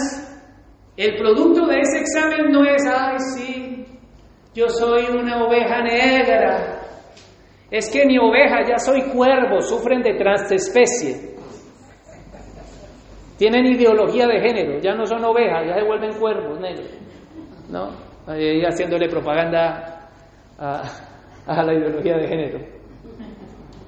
[0.98, 3.86] el producto de ese examen no es, ay, sí,
[4.54, 6.82] yo soy una oveja negra.
[7.72, 11.32] Es que mi oveja, ya soy cuervo, sufren de transespecie.
[13.38, 16.90] Tienen ideología de género, ya no son ovejas, ya se vuelven cuervos negros.
[17.70, 18.11] ¿no?
[18.28, 20.10] Ahí haciéndole propaganda
[20.58, 22.60] a, la ideología de género,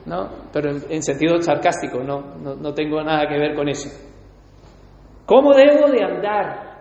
[0.06, 0.30] ¿no?
[0.52, 3.90] Pero en, sentido sarcástico, no, no, no tengo nada que ver con eso.
[5.26, 6.74] ¿Cómo debo de andar?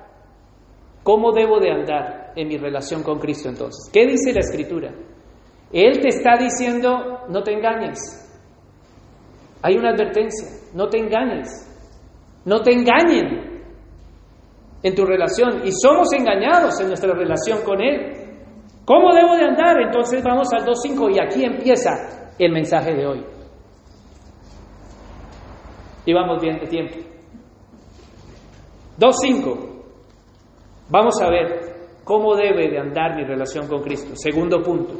[1.02, 3.90] ¿Cómo debo de andar en mi relación con Cristo entonces?
[3.92, 4.92] ¿Qué dice la Escritura?
[5.72, 8.18] Él te está diciendo, no te engañes.
[9.62, 11.68] Hay una advertencia, no te engañes.
[12.44, 13.51] No te engañen
[14.82, 15.62] en tu relación.
[15.64, 18.12] Y somos engañados en nuestra relación con Él.
[18.84, 19.80] ¿Cómo debo de andar?
[19.80, 21.90] Entonces vamos al 2.5 y aquí empieza
[22.38, 23.24] el mensaje de hoy.
[26.04, 26.96] Y vamos bien de tiempo.
[28.98, 29.72] 2.5.
[30.90, 31.72] Vamos a ver
[32.04, 34.14] cómo debe de andar mi relación con Cristo.
[34.16, 34.94] Segundo punto.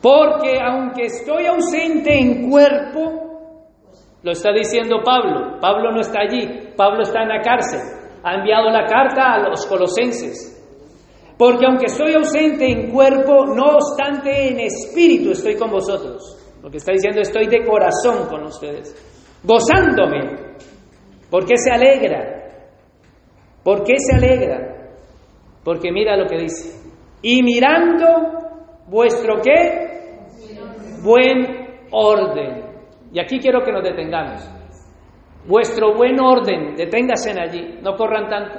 [0.00, 3.27] Porque aunque estoy ausente en cuerpo,
[4.28, 7.80] lo está diciendo Pablo, Pablo no está allí, Pablo está en la cárcel,
[8.22, 10.54] ha enviado la carta a los colosenses.
[11.38, 16.36] Porque aunque estoy ausente en cuerpo, no obstante en espíritu estoy con vosotros.
[16.62, 18.94] Lo que está diciendo, estoy de corazón con ustedes,
[19.42, 20.56] gozándome,
[21.30, 22.50] porque se alegra.
[23.64, 24.90] ¿Por qué se alegra?
[25.64, 26.78] Porque mira lo que dice.
[27.22, 28.04] Y mirando
[28.88, 29.88] vuestro qué?
[31.02, 31.46] buen
[31.92, 32.67] orden.
[33.12, 34.48] Y aquí quiero que nos detengamos.
[35.46, 38.58] Vuestro buen orden, deténgase allí, no corran tanto.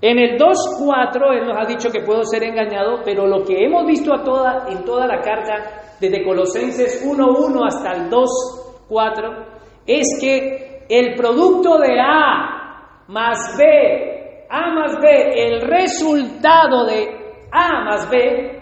[0.00, 3.86] En el 2.4 Él nos ha dicho que puedo ser engañado, pero lo que hemos
[3.86, 9.46] visto a toda, en toda la carta, desde Colosenses 1.1 hasta el 2.4,
[9.86, 17.08] es que el producto de A más B, A más B, el resultado de
[17.50, 18.60] A más B,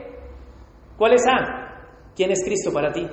[0.97, 2.13] ¿cuál es A?
[2.15, 3.07] ¿Quién es Cristo para ti?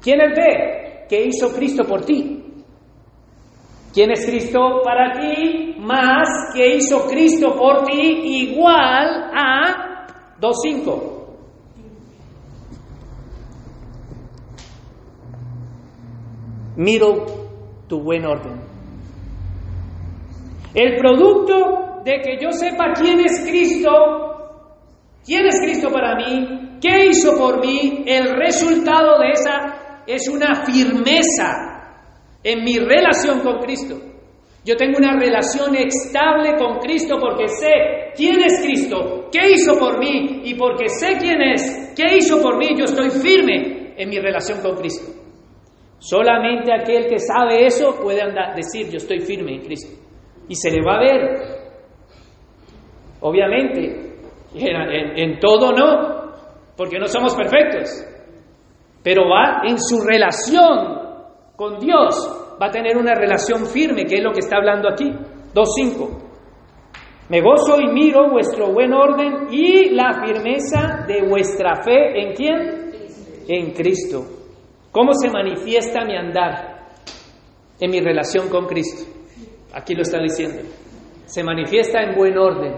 [0.00, 1.06] ¿Quién es B?
[1.08, 2.44] ¿Qué hizo Cristo por ti?
[3.92, 5.76] ¿Quién es Cristo para ti?
[5.78, 10.06] Más que hizo Cristo por ti igual a
[10.40, 11.14] 2.5.
[16.76, 17.26] Miro
[17.88, 18.60] tu buen orden.
[20.74, 23.90] El producto de que yo sepa quién es Cristo,
[25.24, 28.04] quién es Cristo para mí, ¿Qué hizo por mí?
[28.06, 32.02] El resultado de esa es una firmeza
[32.42, 33.94] en mi relación con Cristo.
[34.64, 39.98] Yo tengo una relación estable con Cristo porque sé quién es Cristo, qué hizo por
[39.98, 44.18] mí y porque sé quién es, qué hizo por mí, yo estoy firme en mi
[44.18, 45.12] relación con Cristo.
[45.98, 48.22] Solamente aquel que sabe eso puede
[48.56, 49.94] decir yo estoy firme en Cristo.
[50.48, 51.58] Y se le va a ver.
[53.20, 54.16] Obviamente,
[54.54, 56.32] en todo no,
[56.76, 58.06] porque no somos perfectos,
[59.08, 60.98] pero va en su relación
[61.56, 62.14] con Dios,
[62.60, 65.06] va a tener una relación firme, que es lo que está hablando aquí.
[65.54, 66.08] 2.5.
[67.30, 72.92] Me gozo y miro vuestro buen orden y la firmeza de vuestra fe en quién?
[73.48, 74.26] En Cristo.
[74.92, 76.90] ¿Cómo se manifiesta mi andar
[77.80, 79.10] en mi relación con Cristo?
[79.72, 80.68] Aquí lo está diciendo.
[81.24, 82.74] Se manifiesta en buen orden.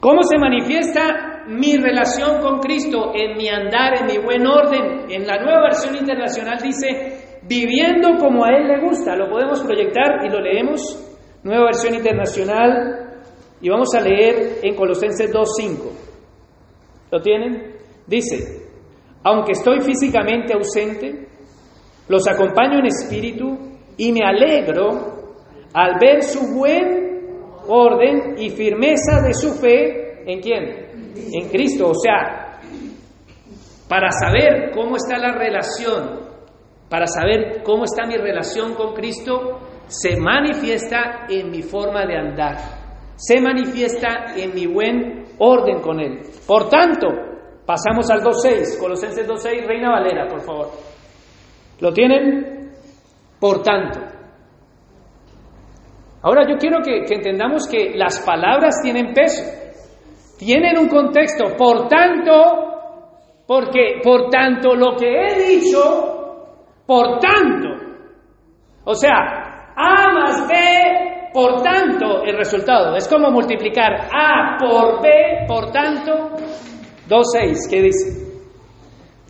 [0.00, 5.10] ¿Cómo se manifiesta mi relación con Cristo, en mi andar, en mi buen orden.
[5.10, 9.16] En la nueva versión internacional dice, viviendo como a Él le gusta.
[9.16, 10.80] Lo podemos proyectar y lo leemos.
[11.42, 13.22] Nueva versión internacional.
[13.60, 15.90] Y vamos a leer en Colosenses 2.5.
[17.10, 17.76] ¿Lo tienen?
[18.06, 18.66] Dice,
[19.24, 21.28] aunque estoy físicamente ausente,
[22.08, 23.58] los acompaño en espíritu
[23.96, 25.34] y me alegro
[25.72, 27.07] al ver su buen
[27.68, 30.24] orden y firmeza de su fe.
[30.26, 30.88] ¿En quién?
[31.32, 31.90] en Cristo.
[31.90, 32.60] O sea,
[33.88, 36.20] para saber cómo está la relación,
[36.88, 42.56] para saber cómo está mi relación con Cristo, se manifiesta en mi forma de andar,
[43.16, 46.20] se manifiesta en mi buen orden con Él.
[46.46, 47.08] Por tanto,
[47.64, 50.70] pasamos al 2.6, Colosenses 2.6, Reina Valera, por favor.
[51.80, 52.72] ¿Lo tienen?
[53.40, 54.00] Por tanto.
[56.22, 59.44] Ahora yo quiero que, entendamos que las palabras tienen peso
[60.38, 61.56] tienen un contexto.
[61.56, 62.32] Por tanto,
[63.46, 66.54] porque por tanto lo que he dicho,
[66.86, 67.68] por tanto,
[68.84, 70.54] o sea, A más B,
[71.32, 72.96] por tanto, el resultado.
[72.96, 75.10] Es como multiplicar A por B,
[75.46, 76.30] por tanto,
[77.08, 78.28] 2.6, ¿qué dice?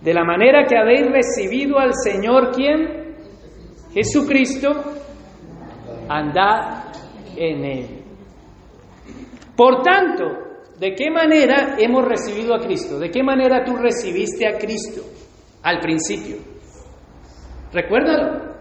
[0.03, 3.17] De la manera que habéis recibido al Señor, ¿quién?
[3.93, 4.71] Jesucristo,
[6.09, 6.78] andad
[7.39, 7.87] en Él.
[9.57, 12.99] Por tanto, ¿De qué manera hemos recibido a Cristo?
[12.99, 15.03] ¿De qué manera tú recibiste a Cristo
[15.63, 16.37] al principio?
[17.73, 18.55] Recuérdalo.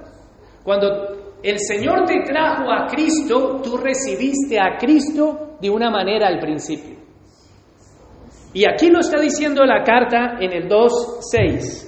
[0.64, 6.40] Cuando el Señor te trajo a Cristo, tú recibiste a Cristo de una manera al
[6.40, 6.98] principio.
[8.54, 11.86] Y aquí lo está diciendo la carta en el 2.6.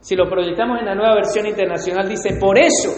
[0.00, 2.90] Si lo proyectamos en la nueva versión internacional, dice, por eso,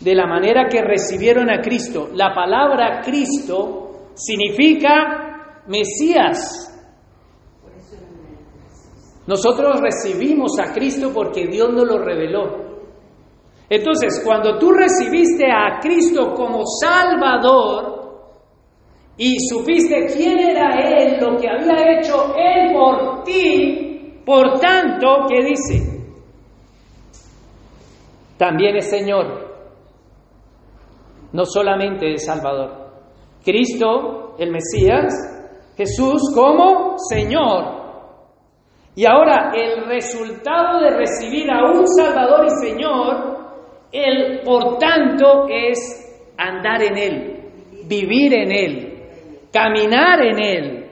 [0.00, 6.66] de la manera que recibieron a Cristo, la palabra Cristo significa Mesías.
[9.26, 12.70] Nosotros recibimos a Cristo porque Dios nos lo reveló.
[13.68, 18.00] Entonces, cuando tú recibiste a Cristo como Salvador
[19.16, 25.44] y supiste quién era Él, lo que había hecho Él por ti, por tanto, ¿qué
[25.44, 26.00] dice?
[28.36, 29.49] También es Señor,
[31.32, 32.90] no solamente es Salvador.
[33.44, 35.14] Cristo, el Mesías,
[35.76, 37.80] Jesús como Señor.
[38.94, 43.40] Y ahora el resultado de recibir a un Salvador y Señor
[43.92, 50.86] él, por tanto, es andar en Él, vivir en Él, caminar en Él.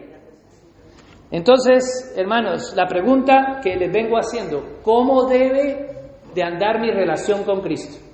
[1.30, 5.86] Entonces, hermanos, la pregunta que les vengo haciendo, ¿cómo debe
[6.34, 8.04] de andar mi relación con Cristo?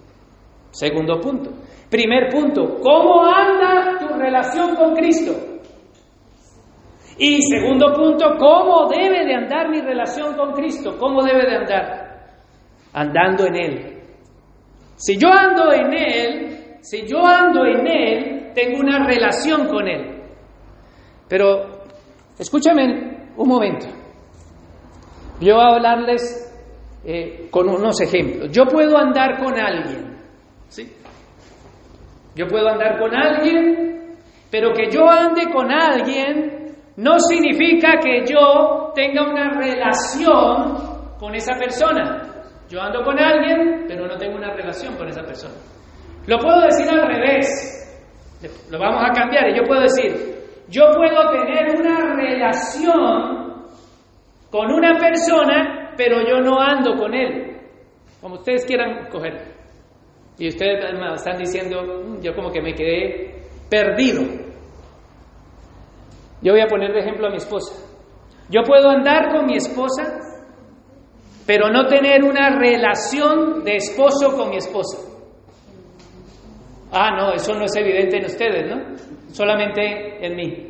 [0.74, 1.50] Segundo punto.
[1.88, 5.32] Primer punto, ¿cómo anda tu relación con Cristo?
[7.16, 10.96] Y segundo punto, ¿cómo debe de andar mi relación con Cristo?
[10.98, 12.04] ¿Cómo debe de andar?
[12.92, 13.94] Andando en Él,
[14.96, 20.22] si yo ando en Él, si yo ando en Él, tengo una relación con Él.
[21.28, 21.84] Pero
[22.36, 23.86] escúchame un momento.
[25.40, 26.44] Yo voy a hablarles
[27.04, 28.50] eh, con unos ejemplos.
[28.50, 30.13] Yo puedo andar con alguien,
[30.74, 30.92] ¿sí?
[32.34, 34.16] Yo puedo andar con alguien,
[34.50, 41.54] pero que yo ande con alguien no significa que yo tenga una relación con esa
[41.56, 42.22] persona.
[42.68, 45.54] Yo ando con alguien, pero no tengo una relación con esa persona.
[46.26, 47.80] Lo puedo decir al revés.
[48.70, 49.50] Lo vamos a cambiar.
[49.50, 50.12] Y yo puedo decir,
[50.68, 53.64] yo puedo tener una relación
[54.50, 57.60] con una persona, pero yo no ando con él.
[58.20, 59.53] Como ustedes quieran coger.
[60.38, 60.84] Y ustedes
[61.16, 64.22] están diciendo, mm, yo como que me quedé perdido.
[66.42, 67.74] Yo voy a poner de ejemplo a mi esposa.
[68.50, 70.18] Yo puedo andar con mi esposa,
[71.46, 74.98] pero no tener una relación de esposo con mi esposa.
[76.92, 78.96] Ah, no, eso no es evidente en ustedes, ¿no?
[79.32, 80.68] Solamente en mí.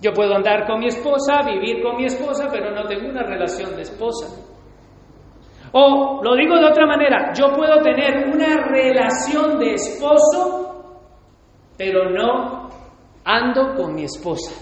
[0.00, 3.76] Yo puedo andar con mi esposa, vivir con mi esposa, pero no tengo una relación
[3.76, 4.26] de esposa.
[5.72, 10.98] O lo digo de otra manera, yo puedo tener una relación de esposo,
[11.78, 12.68] pero no
[13.24, 14.52] ando con mi esposa.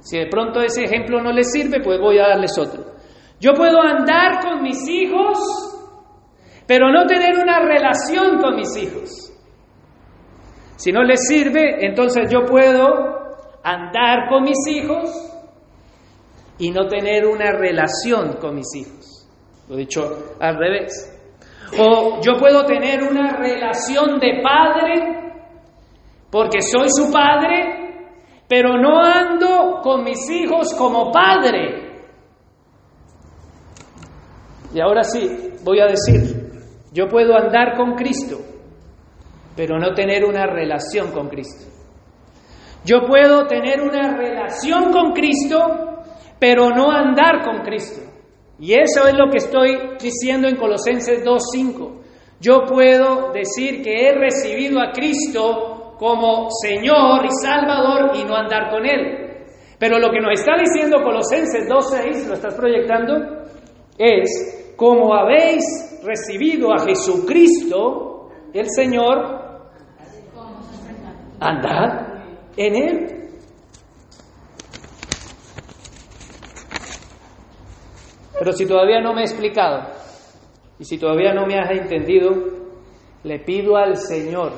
[0.00, 2.84] Si de pronto ese ejemplo no les sirve, pues voy a darles otro.
[3.40, 5.38] Yo puedo andar con mis hijos,
[6.66, 9.32] pero no tener una relación con mis hijos.
[10.76, 12.86] Si no les sirve, entonces yo puedo
[13.62, 15.10] andar con mis hijos
[16.58, 19.07] y no tener una relación con mis hijos.
[19.68, 21.14] Lo dicho al revés.
[21.78, 25.18] O yo puedo tener una relación de padre
[26.30, 28.14] porque soy su padre,
[28.48, 31.88] pero no ando con mis hijos como padre.
[34.74, 36.50] Y ahora sí, voy a decir,
[36.92, 38.38] yo puedo andar con Cristo,
[39.56, 41.70] pero no tener una relación con Cristo.
[42.84, 45.58] Yo puedo tener una relación con Cristo,
[46.38, 48.07] pero no andar con Cristo.
[48.58, 51.92] Y eso es lo que estoy diciendo en Colosenses 2.5.
[52.40, 58.70] Yo puedo decir que he recibido a Cristo como Señor y Salvador y no andar
[58.70, 59.28] con Él.
[59.78, 63.14] Pero lo que nos está diciendo Colosenses 2.6, lo estás proyectando,
[63.96, 65.64] es como habéis
[66.04, 69.38] recibido a Jesucristo, el Señor,
[71.40, 72.22] andad
[72.56, 73.17] en Él.
[78.38, 79.88] Pero si todavía no me he explicado
[80.78, 82.30] y si todavía no me has entendido,
[83.24, 84.52] le pido al Señor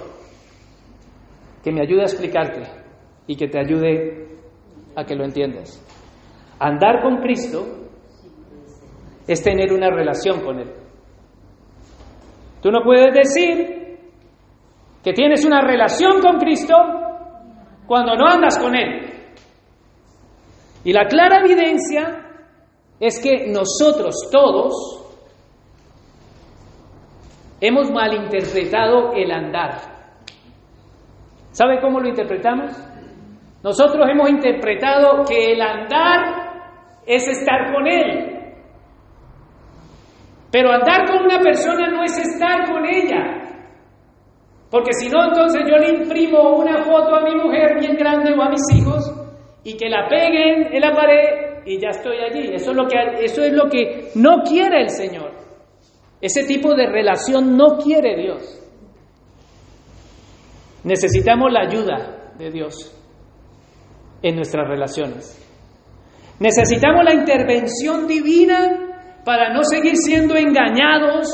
[1.64, 2.62] que me ayude a explicarte
[3.26, 4.28] y que te ayude
[4.96, 5.82] a que lo entiendas.
[6.58, 7.66] Andar con Cristo
[9.26, 10.72] es tener una relación con Él.
[12.60, 13.98] Tú no puedes decir
[15.02, 16.74] que tienes una relación con Cristo
[17.86, 19.10] cuando no andas con Él.
[20.84, 22.29] Y la clara evidencia
[23.00, 24.74] es que nosotros todos
[27.60, 29.78] hemos malinterpretado el andar.
[31.52, 32.72] ¿Sabe cómo lo interpretamos?
[33.62, 36.50] Nosotros hemos interpretado que el andar
[37.06, 38.40] es estar con Él.
[40.52, 43.40] Pero andar con una persona no es estar con ella.
[44.70, 48.42] Porque si no, entonces yo le imprimo una foto a mi mujer bien grande o
[48.42, 49.12] a mis hijos
[49.64, 52.54] y que la peguen en la pared y ya estoy allí.
[52.54, 55.32] Eso es lo que, eso es lo que no quiere el Señor.
[56.20, 58.56] Ese tipo de relación no quiere Dios.
[60.84, 62.96] Necesitamos la ayuda de Dios
[64.22, 65.36] en nuestras relaciones.
[66.38, 71.28] Necesitamos la intervención divina para no seguir siendo engañados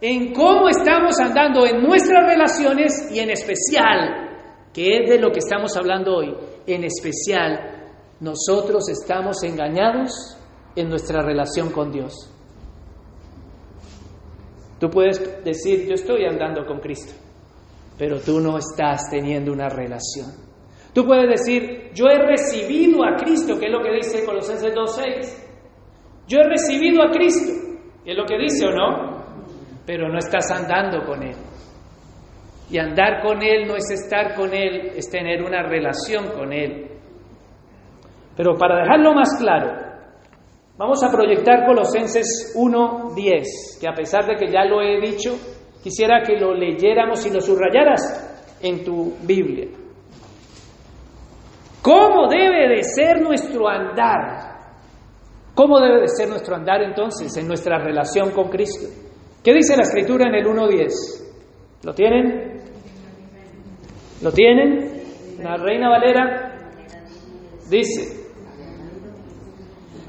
[0.00, 4.30] en cómo estamos andando en nuestras relaciones y en especial,
[4.72, 6.34] que es de lo que estamos hablando hoy,
[6.66, 7.73] en especial,
[8.24, 10.38] nosotros estamos engañados
[10.74, 12.30] en nuestra relación con Dios.
[14.80, 17.12] Tú puedes decir, yo estoy andando con Cristo,
[17.98, 20.30] pero tú no estás teniendo una relación.
[20.94, 25.44] Tú puedes decir, yo he recibido a Cristo, que es lo que dice Colosenses 2.6.
[26.26, 27.52] Yo he recibido a Cristo,
[28.04, 29.24] que es lo que dice o no,
[29.84, 31.36] pero no estás andando con Él.
[32.70, 36.93] Y andar con Él no es estar con Él, es tener una relación con Él.
[38.36, 39.72] Pero para dejarlo más claro,
[40.76, 45.36] vamos a proyectar Colosenses 1.10, que a pesar de que ya lo he dicho,
[45.82, 49.68] quisiera que lo leyéramos y lo subrayaras en tu Biblia.
[51.82, 54.54] ¿Cómo debe de ser nuestro andar?
[55.54, 58.88] ¿Cómo debe de ser nuestro andar entonces en nuestra relación con Cristo?
[59.42, 60.90] ¿Qué dice la escritura en el 1.10?
[61.84, 62.62] ¿Lo tienen?
[64.22, 65.02] ¿Lo tienen?
[65.42, 66.70] La Reina Valera
[67.68, 68.23] dice,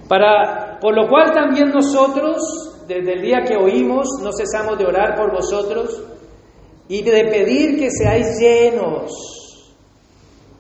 [0.08, 5.16] para, por lo cual también nosotros, desde el día que oímos, no cesamos de orar
[5.16, 6.04] por vosotros
[6.88, 9.12] y de pedir que seáis llenos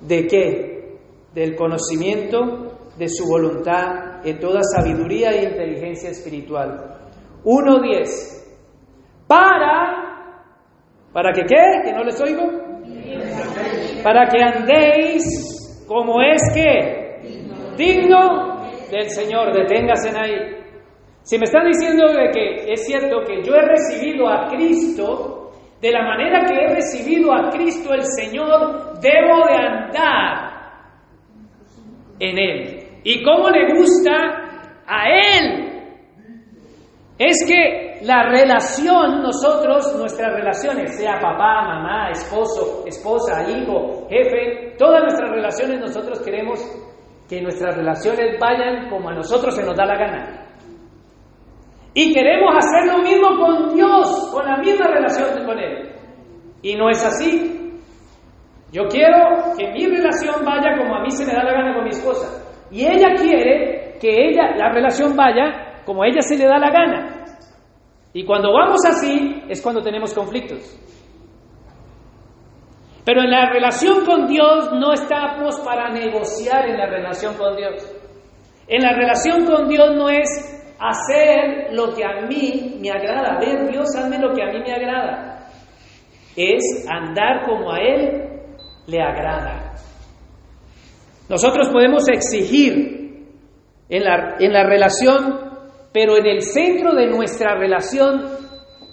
[0.01, 0.97] de qué?
[1.33, 2.65] Del conocimiento
[2.97, 6.97] de su voluntad en toda sabiduría e inteligencia espiritual.
[7.43, 8.35] 1.10
[9.27, 10.41] para,
[11.11, 11.83] ¿para que qué?
[11.83, 12.43] ¿Que no les oigo?
[14.03, 17.05] Para que andéis como es que
[17.77, 18.54] digno
[18.91, 20.65] del Señor, deténgase ahí.
[21.21, 25.91] Si me están diciendo de que es cierto que yo he recibido a Cristo, de
[25.91, 30.55] la manera que he recibido a Cristo el Señor, debo de andar
[32.19, 32.87] en Él.
[33.03, 34.11] ¿Y cómo le gusta
[34.87, 35.65] a Él?
[37.17, 45.01] Es que la relación, nosotros, nuestras relaciones, sea papá, mamá, esposo, esposa, hijo, jefe, todas
[45.01, 46.59] nuestras relaciones nosotros queremos
[47.27, 50.45] que nuestras relaciones vayan como a nosotros se nos da la gana.
[51.93, 55.91] Y queremos hacer lo mismo con Dios, con la misma relación con Él.
[56.61, 57.79] Y no es así.
[58.71, 61.83] Yo quiero que mi relación vaya como a mí se me da la gana con
[61.85, 62.43] mi esposa.
[62.69, 66.69] Y ella quiere que ella, la relación vaya como a ella se le da la
[66.69, 67.25] gana.
[68.13, 70.77] Y cuando vamos así es cuando tenemos conflictos.
[73.05, 77.95] Pero en la relación con Dios no estamos para negociar en la relación con Dios.
[78.67, 80.27] En la relación con Dios no es
[80.79, 83.39] hacer lo que a mí me agrada.
[83.39, 85.47] Ver, Dios, hazme lo que a mí me agrada.
[86.35, 88.41] Es andar como a Él
[88.87, 89.75] le agrada.
[91.29, 93.29] Nosotros podemos exigir
[93.87, 95.45] en la, en la relación
[95.95, 98.25] pero en el centro de nuestra relación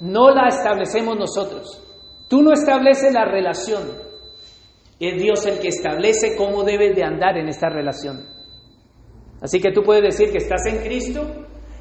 [0.03, 1.83] no la establecemos nosotros.
[2.29, 3.83] Tú no estableces la relación.
[4.99, 8.25] Es Dios el que establece cómo debes de andar en esta relación.
[9.41, 11.23] Así que tú puedes decir que estás en Cristo,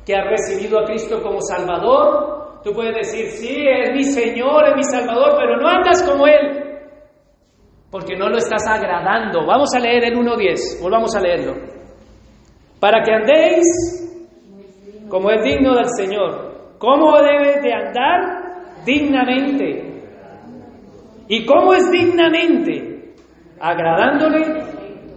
[0.05, 2.61] que has recibido a Cristo como Salvador.
[2.63, 6.79] Tú puedes decir, sí, es mi Señor, es mi Salvador, pero no andas como Él,
[7.91, 9.45] porque no lo estás agradando.
[9.45, 11.53] Vamos a leer el 1.10, volvamos a leerlo.
[12.79, 14.01] Para que andéis
[15.11, 16.77] como es digno del Señor.
[16.79, 18.83] ¿Cómo debes de andar?
[18.85, 19.90] Dignamente.
[21.31, 23.13] ¿Y cómo es dignamente?
[23.57, 24.41] Agradándole.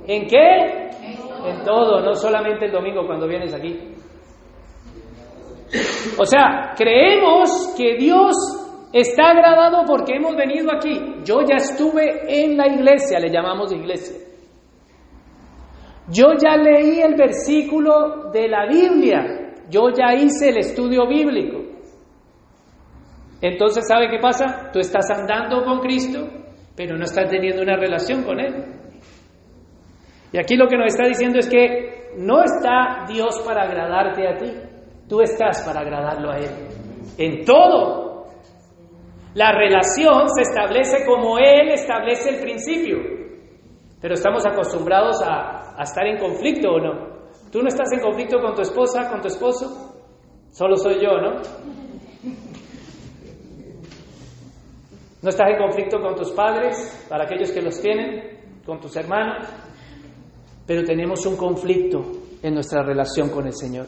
[0.07, 0.91] ¿En qué?
[1.45, 3.77] En todo, no solamente el domingo cuando vienes aquí.
[6.17, 8.37] O sea, creemos que Dios
[8.93, 11.17] está agradado porque hemos venido aquí.
[11.25, 14.17] Yo ya estuve en la iglesia, le llamamos iglesia.
[16.09, 21.64] Yo ya leí el versículo de la Biblia yo ya hice el estudio bíblico.
[23.45, 24.71] Entonces, ¿sabe qué pasa?
[24.73, 26.27] Tú estás andando con Cristo,
[26.75, 28.55] pero no estás teniendo una relación con Él.
[30.33, 34.37] Y aquí lo que nos está diciendo es que no está Dios para agradarte a
[34.39, 34.51] ti,
[35.07, 36.51] tú estás para agradarlo a Él.
[37.19, 38.29] En todo.
[39.35, 42.97] La relación se establece como Él establece el principio.
[44.01, 47.15] Pero estamos acostumbrados a, a estar en conflicto o no.
[47.53, 49.95] Tú no estás en conflicto con tu esposa, con tu esposo,
[50.51, 51.84] solo soy yo, ¿no?
[55.25, 59.49] No estás en conflicto con tus padres, para aquellos que los tienen, con tus hermanos,
[60.67, 62.03] pero tenemos un conflicto
[62.43, 63.87] en nuestra relación con el Señor.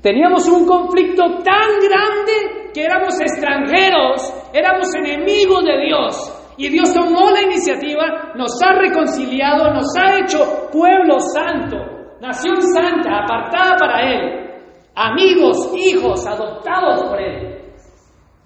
[0.00, 6.32] Teníamos un conflicto tan grande que éramos extranjeros, éramos enemigos de Dios.
[6.58, 11.76] Y Dios tomó la iniciativa, nos ha reconciliado, nos ha hecho pueblo santo,
[12.20, 14.62] nación santa, apartada para Él,
[14.94, 17.65] amigos, hijos, adoptados por Él.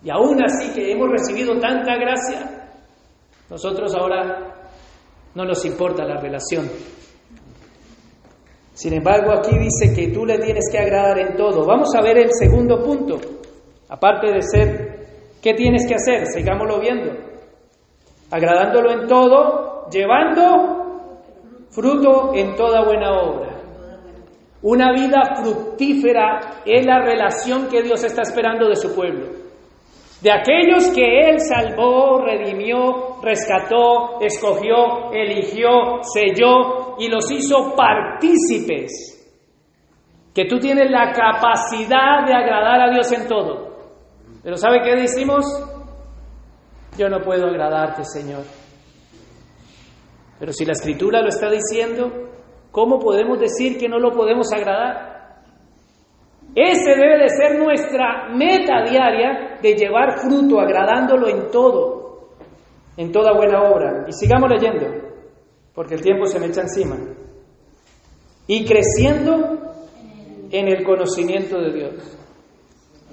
[0.03, 2.68] Y aún así que hemos recibido tanta gracia,
[3.51, 4.55] nosotros ahora
[5.34, 6.68] no nos importa la relación.
[8.72, 11.66] Sin embargo, aquí dice que tú le tienes que agradar en todo.
[11.66, 13.18] Vamos a ver el segundo punto.
[13.90, 15.07] Aparte de ser,
[15.42, 16.26] ¿qué tienes que hacer?
[16.26, 17.12] Sigámoslo viendo.
[18.30, 21.11] Agradándolo en todo, llevando
[21.68, 23.61] fruto en toda buena obra.
[24.62, 29.39] Una vida fructífera es la relación que Dios está esperando de su pueblo.
[30.22, 39.16] De aquellos que Él salvó, redimió, rescató, escogió, eligió, selló y los hizo partícipes.
[40.34, 43.70] Que tú tienes la capacidad de agradar a Dios en todo.
[44.42, 45.44] Pero ¿sabe qué decimos?
[46.98, 48.42] Yo no puedo agradarte, Señor.
[50.38, 52.10] Pero si la escritura lo está diciendo,
[52.70, 55.19] ¿cómo podemos decir que no lo podemos agradar?
[56.55, 62.30] Ese debe de ser nuestra meta diaria de llevar fruto, agradándolo en todo,
[62.96, 64.05] en toda buena obra.
[64.09, 64.86] Y sigamos leyendo,
[65.74, 66.96] porque el tiempo se me echa encima.
[68.46, 69.61] Y creciendo
[70.51, 72.18] en el conocimiento de Dios.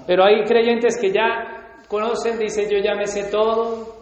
[0.07, 3.97] Pero hay creyentes que ya conocen, dice yo ya me sé todo,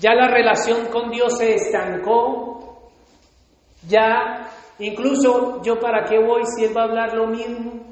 [0.00, 2.90] ya la relación con Dios se estancó,
[3.88, 7.89] ya incluso yo para qué voy si Él va a hablar lo mismo.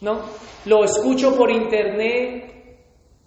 [0.00, 0.20] ¿No?
[0.66, 2.54] Lo escucho por internet.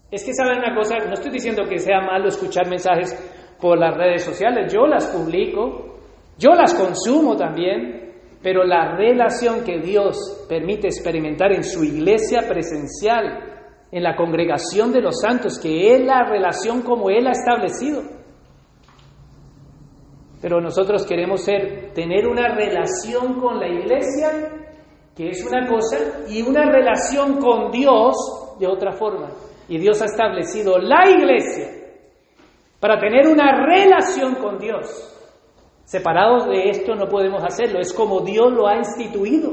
[0.09, 3.15] Es que saben una cosa, no estoy diciendo que sea malo escuchar mensajes
[3.59, 5.99] por las redes sociales, yo las publico,
[6.37, 8.11] yo las consumo también,
[8.41, 13.51] pero la relación que Dios permite experimentar en su iglesia presencial,
[13.91, 18.01] en la congregación de los santos, que es la relación como Él ha establecido.
[20.41, 24.70] Pero nosotros queremos ser, tener una relación con la iglesia
[25.27, 25.97] es una cosa,
[26.27, 28.15] y una relación con Dios
[28.59, 29.29] de otra forma.
[29.67, 31.67] Y Dios ha establecido la iglesia
[32.79, 35.07] para tener una relación con Dios.
[35.83, 39.51] Separados de esto no podemos hacerlo, es como Dios lo ha instituido.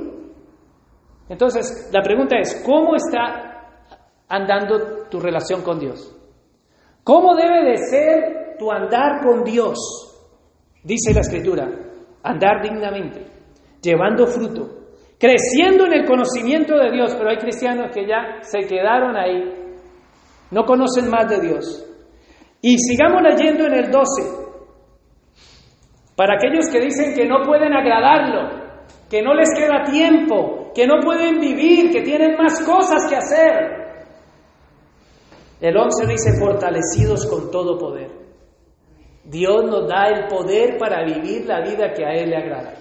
[1.28, 3.82] Entonces, la pregunta es, ¿cómo está
[4.28, 6.14] andando tu relación con Dios?
[7.04, 9.76] ¿Cómo debe de ser tu andar con Dios?
[10.82, 11.68] Dice la escritura,
[12.22, 13.26] andar dignamente,
[13.82, 14.77] llevando fruto,
[15.18, 19.42] creciendo en el conocimiento de Dios, pero hay cristianos que ya se quedaron ahí,
[20.50, 21.84] no conocen más de Dios.
[22.62, 24.22] Y sigamos leyendo en el 12,
[26.16, 28.68] para aquellos que dicen que no pueden agradarlo,
[29.08, 33.78] que no les queda tiempo, que no pueden vivir, que tienen más cosas que hacer.
[35.60, 38.10] El 11 dice, fortalecidos con todo poder.
[39.24, 42.74] Dios nos da el poder para vivir la vida que a Él le agrada.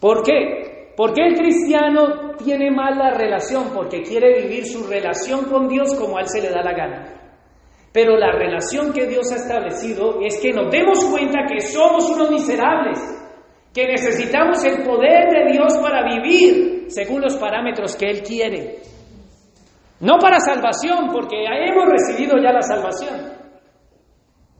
[0.00, 0.71] ¿Por qué?
[0.96, 3.70] ¿Por qué el cristiano tiene mala relación?
[3.74, 7.22] Porque quiere vivir su relación con Dios como a él se le da la gana.
[7.92, 12.30] Pero la relación que Dios ha establecido es que nos demos cuenta que somos unos
[12.30, 12.98] miserables,
[13.72, 18.80] que necesitamos el poder de Dios para vivir según los parámetros que Él quiere.
[20.00, 23.42] No para salvación, porque hemos recibido ya la salvación.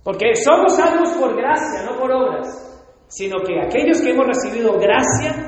[0.05, 2.47] Porque somos salvos por gracia, no por obras,
[3.09, 5.42] sino que aquellos que hemos recibido gracia,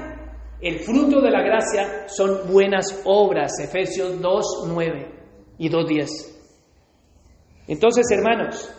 [0.64, 5.08] el fruto de la gracia son buenas obras, Efesios 2, 9
[5.58, 7.64] y 2, 10.
[7.68, 8.74] Entonces, hermanos,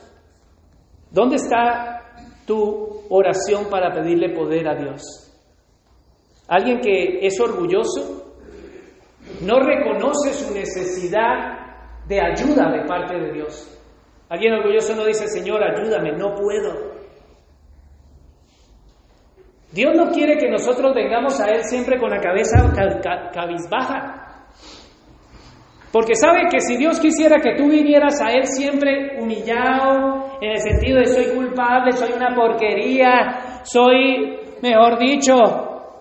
[1.12, 2.02] ¿dónde está
[2.48, 5.04] tu oración para pedirle poder a Dios?
[6.48, 8.34] ¿Alguien que es orgulloso?
[9.42, 13.80] No reconoce su necesidad de ayuda de parte de Dios.
[14.28, 16.95] Alguien orgulloso no dice, Señor, ayúdame, no puedo.
[19.76, 22.72] Dios no quiere que nosotros vengamos a Él siempre con la cabeza
[23.34, 24.48] cabizbaja.
[25.92, 30.60] Porque sabe que si Dios quisiera que tú vinieras a Él siempre humillado, en el
[30.60, 35.34] sentido de soy culpable, soy una porquería, soy, mejor dicho,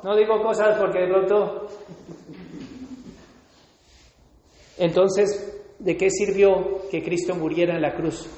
[0.05, 1.67] no digo cosas porque de pronto...
[4.79, 8.31] Entonces, ¿de qué sirvió que Cristo muriera en la cruz?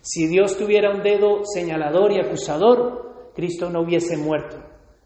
[0.00, 3.05] Si Dios tuviera un dedo señalador y acusador,
[3.36, 4.56] Cristo no hubiese muerto.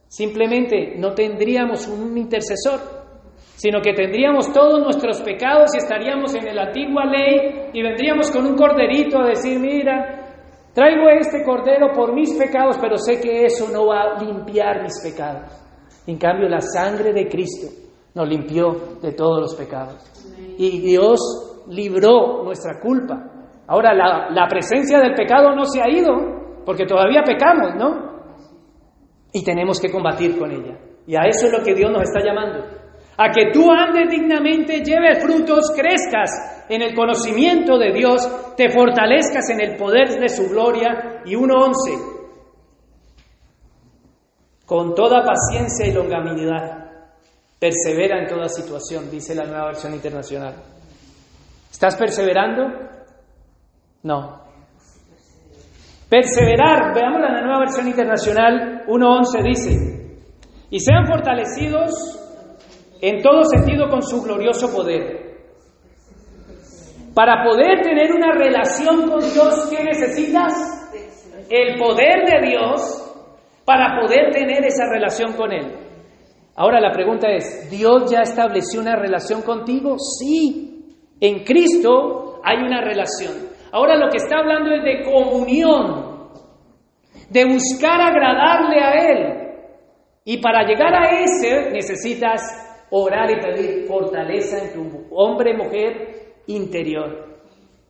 [0.06, 3.00] Simplemente no tendríamos un intercesor.
[3.56, 8.46] sino que tendríamos todos nuestros pecados y estaríamos en la antigua ley y vendríamos con
[8.46, 10.38] un corderito a decir, mira,
[10.72, 14.98] traigo este cordero por mis pecados, pero sé que eso no va a limpiar mis
[15.02, 15.52] pecados.
[16.06, 17.66] En cambio, la sangre de Cristo
[18.14, 20.10] nos limpió de todos los pecados.
[20.56, 21.20] Y Dios
[21.68, 23.30] libró nuestra culpa.
[23.66, 26.12] Ahora, la, presencia del pecado no se ha ido,
[26.64, 28.09] porque todavía pecamos, ¿no?
[29.32, 30.78] Y tenemos que combatir con ella.
[31.06, 32.80] Y a eso es lo que Dios nos está llamando
[33.22, 38.26] a que tú andes dignamente, lleves frutos, crezcas en el conocimiento de Dios,
[38.56, 41.20] te fortalezcas en el poder de su gloria.
[41.26, 42.20] Y 1.11,
[44.64, 46.92] con toda paciencia y longanimidad,
[47.58, 50.54] persevera en toda situación, dice la nueva versión internacional.
[51.70, 52.68] ¿Estás perseverando?
[54.02, 54.49] No.
[56.10, 59.70] Perseverar, veamos la nueva versión internacional 1.11 dice,
[60.68, 61.92] y sean fortalecidos
[63.00, 65.38] en todo sentido con su glorioso poder.
[67.14, 70.52] Para poder tener una relación con Dios, ¿qué necesitas?
[71.48, 73.06] El poder de Dios
[73.64, 75.76] para poder tener esa relación con Él.
[76.56, 79.96] Ahora la pregunta es, ¿Dios ya estableció una relación contigo?
[79.98, 80.88] Sí,
[81.20, 83.49] en Cristo hay una relación.
[83.72, 86.30] Ahora lo que está hablando es de comunión,
[87.28, 89.40] de buscar agradarle a Él.
[90.24, 92.42] Y para llegar a ese necesitas
[92.90, 97.38] orar y pedir fortaleza en tu hombre, mujer interior,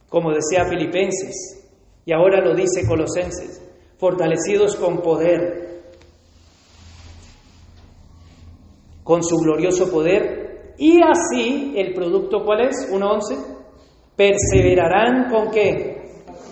[0.08, 1.70] como decía Filipenses,
[2.04, 3.66] y ahora lo dice Colosenses,
[3.98, 5.82] fortalecidos con poder,
[9.02, 13.59] con su glorioso poder, y así el producto cuál es, 1.11,
[14.20, 15.96] perseverarán con qué?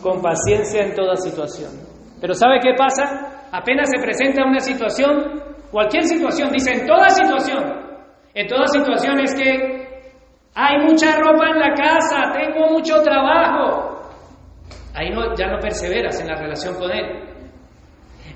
[0.02, 1.70] Con paciencia en toda situación.
[2.18, 3.44] Pero ¿sabe qué pasa?
[3.52, 7.62] Apenas se presenta una situación, cualquier situación, dice en toda situación,
[8.32, 9.86] en todas situaciones que
[10.54, 14.00] hay mucha ropa en la casa, tengo mucho trabajo.
[14.94, 17.22] Ahí no, ya no perseveras en la relación con Él.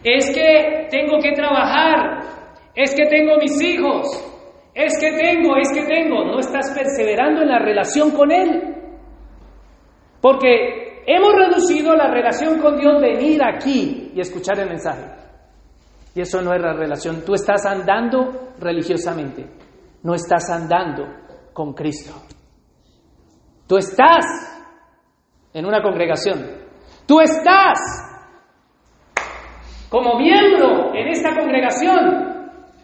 [0.04, 2.20] Es que tengo que trabajar,
[2.74, 4.06] es que tengo mis hijos,
[4.74, 6.22] es que tengo, es que tengo.
[6.22, 8.71] No estás perseverando en la relación con Él.
[10.22, 15.04] Porque hemos reducido la relación con Dios venir aquí y escuchar el mensaje.
[16.14, 17.22] Y eso no es la relación.
[17.26, 19.62] Tú estás andando religiosamente
[20.02, 21.04] no estás andando
[21.52, 22.12] con Cristo.
[23.66, 24.24] Tú estás
[25.54, 26.44] en una congregación.
[27.06, 27.78] Tú estás
[29.88, 32.32] como miembro en esta congregación.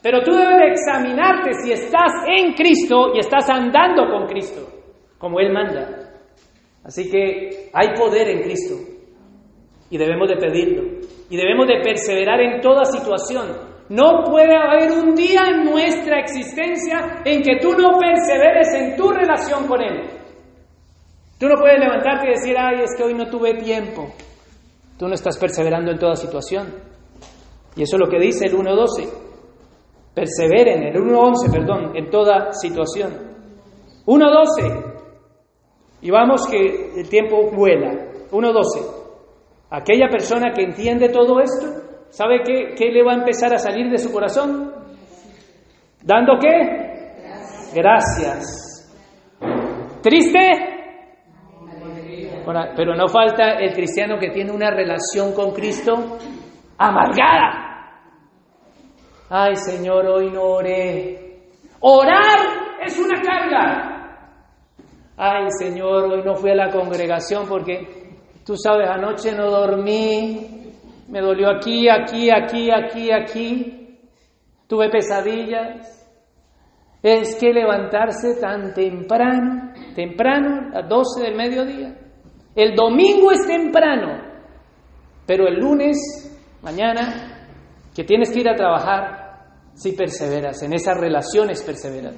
[0.01, 4.61] Pero tú debes examinarte si estás en Cristo y estás andando con Cristo,
[5.19, 6.08] como Él manda.
[6.89, 8.77] Así que hay poder en Cristo
[9.91, 10.85] y debemos de pedirlo.
[11.29, 13.47] Y debemos de perseverar en toda situación.
[13.91, 19.11] No puede haber un día en nuestra existencia en que tú no perseveres en tu
[19.11, 20.01] relación con Él.
[21.39, 24.11] Tú no puedes levantarte y decir, ay, es que hoy no tuve tiempo.
[24.99, 26.73] Tú no estás perseverando en toda situación.
[27.77, 29.09] Y eso es lo que dice el 1.12.
[30.15, 33.13] Perseveren, el 1.11, perdón, en toda situación.
[34.07, 34.98] 1.12.
[36.01, 37.93] Y vamos que el tiempo vuela.
[38.31, 38.97] 1.12.
[39.71, 43.91] Aquella persona que entiende todo esto, ¿Sabe qué, qué le va a empezar a salir
[43.91, 44.73] de su corazón?
[46.03, 47.73] ¿Dando qué?
[47.75, 48.91] Gracias.
[50.03, 50.75] ¿Triste?
[52.75, 56.17] pero no falta el cristiano que tiene una relación con Cristo
[56.79, 57.91] amargada.
[59.29, 61.43] Ay Señor, hoy no oré.
[61.81, 62.39] Orar
[62.87, 63.98] es una carga.
[65.21, 68.15] Ay Señor, hoy no fui a la congregación porque
[68.47, 70.73] tú sabes, anoche no dormí,
[71.09, 73.99] me dolió aquí, aquí, aquí, aquí, aquí.
[74.69, 75.95] Tuve pesadillas.
[77.03, 81.97] Es que levantarse tan temprano, temprano, a las 12 del mediodía.
[82.55, 84.21] El domingo es temprano,
[85.27, 85.97] pero el lunes,
[86.63, 87.49] mañana,
[87.95, 92.17] que tienes que ir a trabajar, si perseveras, en esas relaciones perseveras.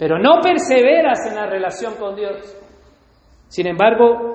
[0.00, 2.56] Pero no perseveras en la relación con Dios.
[3.48, 4.32] Sin embargo,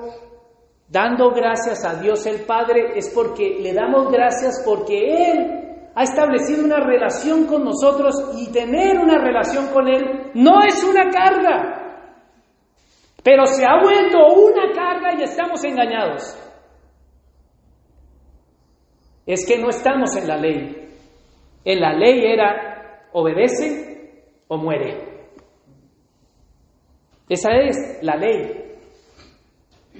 [0.86, 6.64] dando gracias a Dios el Padre es porque le damos gracias porque Él ha establecido
[6.64, 11.98] una relación con nosotros y tener una relación con Él no es una carga,
[13.24, 16.38] pero se ha vuelto una carga y estamos engañados.
[19.26, 20.90] Es que no estamos en la ley.
[21.64, 25.05] En la ley era obedece o muere.
[27.28, 28.66] Esa es la ley.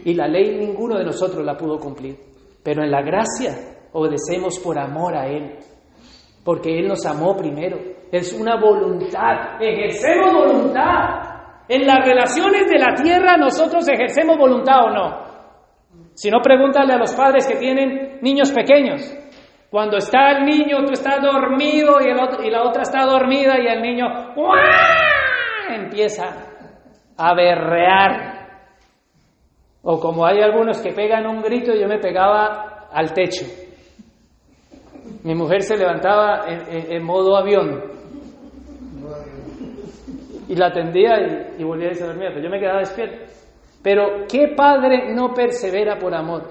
[0.04, 2.16] Y la ley ninguno de nosotros la pudo cumplir.
[2.62, 3.54] Pero en la gracia
[3.92, 5.56] obedecemos por amor a Él,
[6.44, 7.78] porque Él nos amó primero.
[8.12, 9.60] es una voluntad.
[9.60, 11.36] Ejercemos voluntad.
[11.68, 15.26] En las relaciones de la tierra nosotros ejercemos voluntad o no.
[16.14, 19.02] Si no, pregúntale a los padres que tienen niños pequeños.
[19.68, 23.58] Cuando está el niño, tú estás dormido y, el otro, y la otra está dormida
[23.60, 24.06] y el niño
[25.68, 26.45] empieza
[27.16, 28.36] a berrear.
[29.82, 33.44] O como hay algunos que pegan un grito, yo me pegaba al techo.
[35.22, 37.82] Mi mujer se levantaba en, modo avión
[40.48, 43.32] y la atendía y, y volvía a irse a dormir, pero yo me quedaba despierto.
[43.82, 46.42] Pero ¿qué padre no persevera por amor?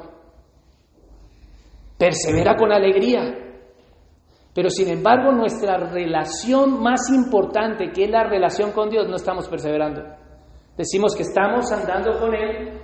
[1.98, 3.46] Persevera con alegría.
[4.54, 9.50] Pero sin embargo nuestra relación más importante, que es la relación con Dios, no estamos
[9.50, 10.02] perseverando.
[10.78, 12.80] Decimos que estamos andando con Él,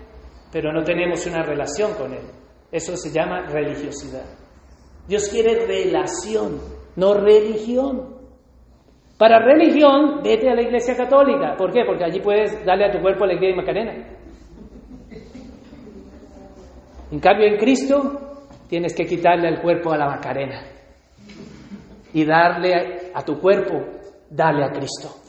[0.52, 2.26] pero no tenemos una relación con Él.
[2.72, 4.26] Eso se llama religiosidad.
[5.08, 6.60] Dios quiere relación,
[6.96, 8.16] no religión.
[9.18, 11.56] Para religión, vete a la iglesia católica.
[11.58, 11.84] ¿Por qué?
[11.86, 14.18] Porque allí puedes darle a tu cuerpo alegría y macarena.
[17.12, 18.40] En cambio, en Cristo,
[18.70, 20.64] tienes que quitarle al cuerpo a la macarena
[22.14, 23.76] y darle a tu cuerpo,
[24.30, 25.21] dale a Cristo.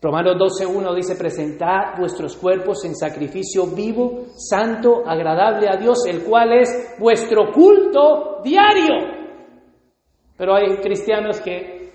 [0.00, 6.52] Romanos 12.1 dice, presentad vuestros cuerpos en sacrificio vivo, santo, agradable a Dios, el cual
[6.52, 8.94] es vuestro culto diario.
[10.36, 11.90] Pero hay cristianos que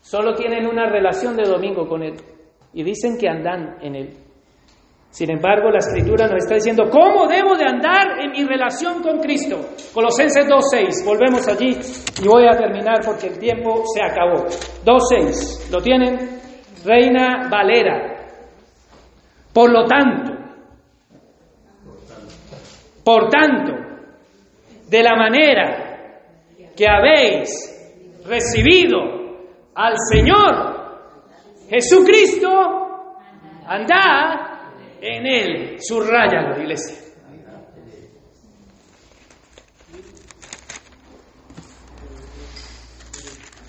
[0.00, 2.14] solo tienen una relación de domingo con Él
[2.72, 4.10] y dicen que andan en Él.
[5.10, 9.18] Sin embargo, la escritura nos está diciendo, ¿cómo debo de andar en mi relación con
[9.18, 9.60] Cristo?
[9.92, 11.78] Colosenses 2.6, volvemos allí
[12.20, 14.46] y voy a terminar porque el tiempo se acabó.
[14.84, 16.43] 2.6, ¿lo tienen?
[16.84, 18.14] Reina Valera.
[19.52, 20.32] Por lo tanto,
[23.04, 23.72] por tanto,
[24.88, 25.84] de la manera
[26.76, 28.98] que habéis recibido
[29.74, 30.74] al Señor
[31.68, 32.48] Jesucristo,
[33.66, 34.54] andad
[35.00, 35.76] en Él.
[35.80, 37.04] Subrayalo, iglesia.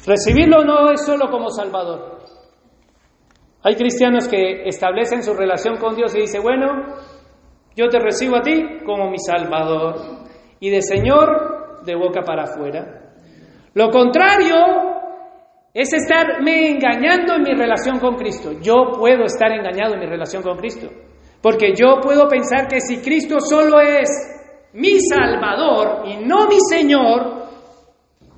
[0.05, 2.14] Recibirlo no es solo como Salvador.
[3.65, 6.67] Hay cristianos que establecen su relación con Dios y dicen, bueno,
[7.75, 9.95] yo te recibo a ti como mi Salvador
[10.59, 13.11] y de Señor de boca para afuera.
[13.73, 14.55] Lo contrario
[15.73, 18.51] es estarme engañando en mi relación con Cristo.
[18.61, 20.87] Yo puedo estar engañado en mi relación con Cristo,
[21.41, 24.07] porque yo puedo pensar que si Cristo solo es
[24.73, 27.47] mi Salvador y no mi Señor,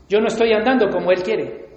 [0.07, 1.67] yo no estoy andando como Él quiere.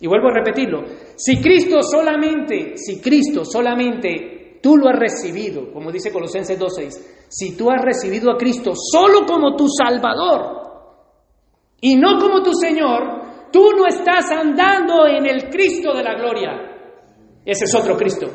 [0.00, 0.82] Y vuelvo a repetirlo,
[1.16, 7.56] si Cristo solamente, si Cristo solamente tú lo has recibido, como dice Colosenses 2.6, si
[7.56, 10.62] tú has recibido a Cristo solo como tu Salvador
[11.80, 16.50] y no como tu Señor, tú no estás andando en el Cristo de la gloria.
[17.44, 18.26] Ese es otro Cristo.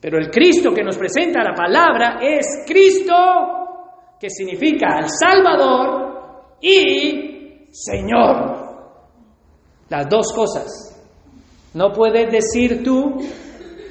[0.00, 3.14] Pero el Cristo que nos presenta la palabra es Cristo,
[4.20, 8.66] que significa el Salvador y Señor.
[9.88, 10.85] Las dos cosas.
[11.76, 13.18] No puedes decir tú,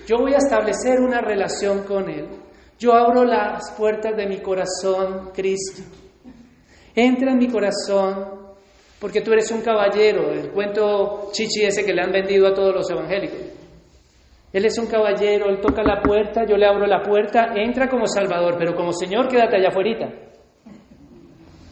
[0.07, 2.25] yo voy a establecer una relación con Él.
[2.79, 5.83] Yo abro las puertas de mi corazón, Cristo.
[6.95, 8.39] Entra en mi corazón,
[8.99, 10.31] porque tú eres un caballero.
[10.31, 13.53] El cuento chichi ese que le han vendido a todos los evangélicos.
[14.51, 18.07] Él es un caballero, él toca la puerta, yo le abro la puerta, entra como
[18.07, 20.11] Salvador, pero como Señor quédate allá afuera.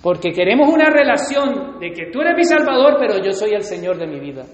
[0.03, 3.97] Porque queremos una relación de que tú eres mi Salvador, pero yo soy el Señor
[3.97, 4.45] de mi vida.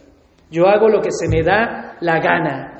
[0.51, 2.77] Yo hago lo que se me da la gana.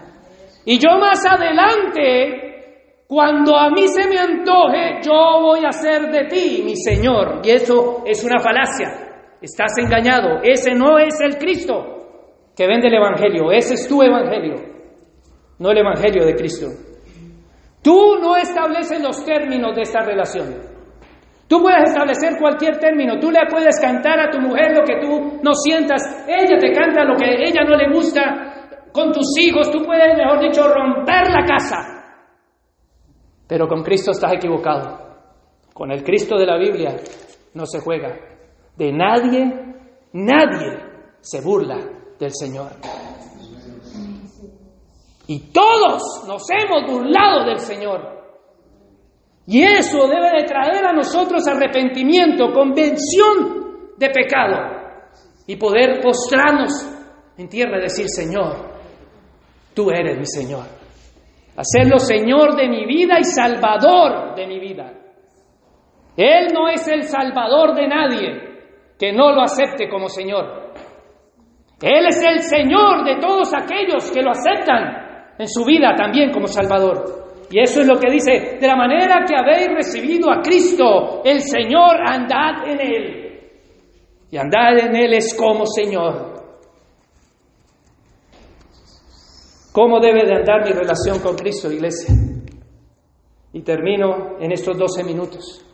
[0.65, 6.25] Y yo más adelante, cuando a mí se me antoje, yo voy a ser de
[6.25, 7.41] ti, mi Señor.
[7.43, 9.09] Y eso es una falacia.
[9.41, 10.41] Estás engañado.
[10.43, 11.99] Ese no es el Cristo
[12.55, 13.51] que vende el Evangelio.
[13.51, 14.55] Ese es tu Evangelio,
[15.59, 16.67] no el Evangelio de Cristo.
[17.81, 20.78] Tú no estableces los términos de esta relación.
[21.49, 25.39] Tú puedes establecer cualquier término, tú le puedes cantar a tu mujer lo que tú
[25.41, 28.49] no sientas, ella te canta lo que ella no le gusta,
[28.91, 31.77] con tus hijos, tú puedes, mejor dicho, romper la casa.
[33.47, 35.09] Pero con Cristo estás equivocado.
[35.73, 36.95] Con el Cristo de la Biblia
[37.55, 38.15] no se juega.
[38.77, 39.51] De nadie,
[40.13, 40.77] nadie
[41.19, 41.79] se burla
[42.19, 42.73] del Señor.
[45.25, 48.18] Y todos nos hemos burlado del Señor.
[49.51, 54.57] Y eso debe de traer a nosotros arrepentimiento, convención de pecado
[55.47, 56.71] y poder postrarnos
[57.35, 58.75] en tierra y decir, Señor,
[59.73, 60.65] tú eres mi Señor.
[61.57, 64.93] Hacerlo Señor de mi vida y Salvador de mi vida.
[66.15, 68.29] Él no es el Salvador de nadie
[68.99, 70.73] que no lo acepte como Señor.
[71.81, 76.45] Él es el Señor de todos aquellos que lo aceptan en su vida también como
[76.45, 77.28] Salvador.
[77.51, 81.41] Y eso es lo que dice, de la manera que habéis recibido a Cristo, el
[81.41, 83.39] Señor, andad en Él.
[84.29, 86.29] Y andad en Él es como Señor.
[89.71, 92.13] ¿Cómo debe de andar mi relación con Cristo, iglesia?
[93.53, 95.65] Y termino en estos 12 minutos.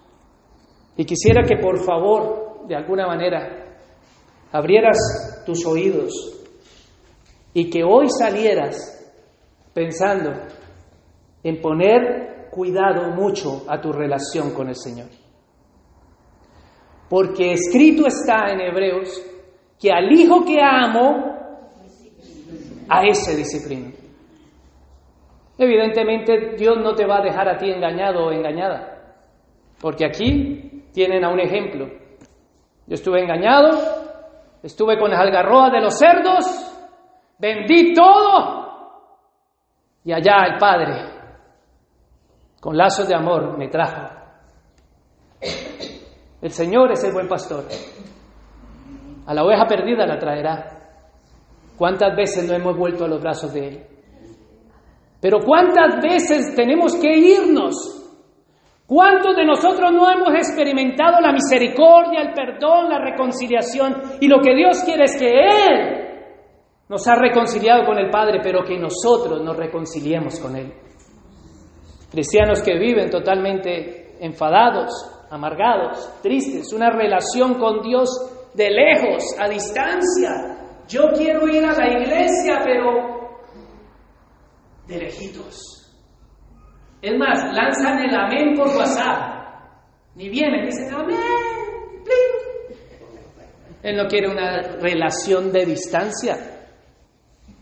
[0.96, 3.78] Y quisiera que por favor, de alguna manera,
[4.52, 6.14] abrieras tus oídos
[7.54, 8.92] y que hoy salieras
[9.74, 10.32] pensando
[11.46, 15.10] en poner cuidado mucho a tu relación con el Señor.
[17.08, 19.24] Porque escrito está en Hebreos
[19.80, 21.36] que al hijo que amo,
[22.90, 23.92] a ese disciplina.
[25.58, 29.16] Evidentemente Dios no te va a dejar a ti engañado o engañada,
[29.80, 31.88] porque aquí tienen a un ejemplo.
[32.88, 33.70] Yo estuve engañado,
[34.64, 36.46] estuve con las algarroas de los cerdos,
[37.38, 38.66] vendí todo
[40.04, 41.15] y allá el Padre,
[42.66, 44.10] con lazos de amor, me trajo.
[46.42, 47.64] El Señor es el buen pastor.
[49.28, 50.66] A la oveja perdida la traerá.
[51.78, 53.84] ¿Cuántas veces no hemos vuelto a los brazos de Él?
[55.22, 57.76] Pero ¿cuántas veces tenemos que irnos?
[58.88, 64.18] ¿Cuántos de nosotros no hemos experimentado la misericordia, el perdón, la reconciliación?
[64.22, 66.16] Y lo que Dios quiere es que Él
[66.90, 70.74] nos ha reconciliado con el Padre, pero que nosotros nos reconciliemos con Él.
[72.16, 74.90] Cristianos que viven totalmente enfadados,
[75.30, 78.10] amargados, tristes, una relación con Dios
[78.54, 80.32] de lejos, a distancia.
[80.88, 83.36] Yo quiero ir a la iglesia, pero
[84.88, 85.92] de lejitos.
[87.02, 89.50] Es más, lanzan el amén por WhatsApp.
[90.16, 91.20] Ni vienen, dicen amén.
[93.84, 96.38] Él no quiere una relación de distancia.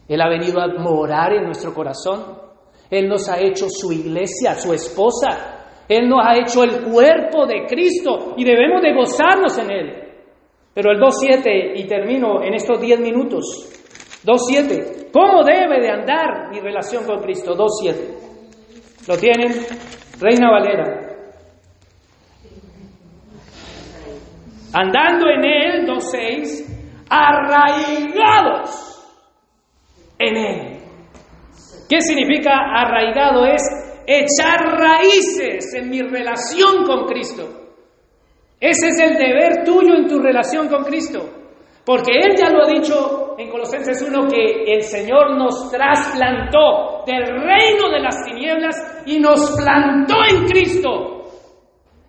[0.07, 2.42] Él ha venido a morar en nuestro corazón.
[2.93, 5.63] Él nos ha hecho su iglesia, su esposa.
[5.89, 10.03] Él nos ha hecho el cuerpo de Cristo y debemos de gozarnos en Él.
[10.75, 13.69] Pero el 2.7, y termino en estos 10 minutos.
[14.23, 15.11] 2.7.
[15.11, 17.55] ¿Cómo debe de andar mi relación con Cristo?
[17.55, 19.07] 2.7.
[19.07, 19.51] ¿Lo tienen?
[20.19, 20.99] Reina Valera.
[24.73, 28.93] Andando en Él, 2.6, arraigados
[30.17, 30.82] en Él.
[31.89, 33.45] ¿Qué significa arraigado?
[33.45, 33.61] Es
[34.05, 37.63] echar raíces en mi relación con Cristo.
[38.59, 41.43] Ese es el deber tuyo en tu relación con Cristo.
[41.85, 47.25] Porque Él ya lo ha dicho en Colosenses 1 que el Señor nos trasplantó del
[47.25, 51.23] reino de las tinieblas y nos plantó en Cristo.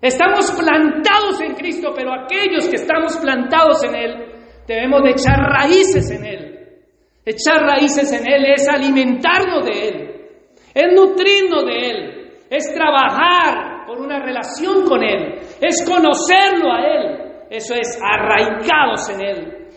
[0.01, 4.25] Estamos plantados en Cristo, pero aquellos que estamos plantados en Él
[4.65, 6.44] debemos de echar raíces en Él.
[7.25, 10.15] Echar raíces en Él es alimentarnos de Él,
[10.73, 17.25] es nutrirnos de Él, es trabajar por una relación con Él, es conocerlo a Él.
[17.49, 19.67] Eso es arraigados en Él.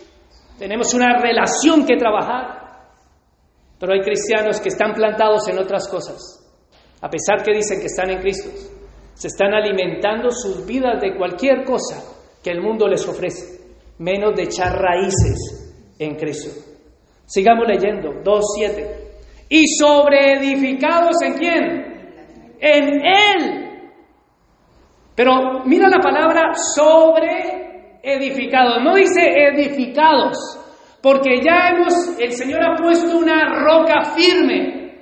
[0.59, 2.59] Tenemos una relación que trabajar.
[3.79, 6.19] Pero hay cristianos que están plantados en otras cosas,
[7.01, 8.51] a pesar que dicen que están en Cristo.
[9.15, 12.03] Se están alimentando sus vidas de cualquier cosa
[12.43, 13.61] que el mundo les ofrece,
[13.99, 16.68] menos de echar raíces en Cristo.
[17.29, 18.87] Sigamos leyendo, 2.7.
[19.51, 22.57] Y sobre edificados en quién?
[22.59, 23.69] En Él.
[25.15, 28.83] Pero mira la palabra sobre edificados.
[28.83, 30.39] No dice edificados,
[31.03, 34.95] porque ya hemos, el Señor ha puesto una roca firme.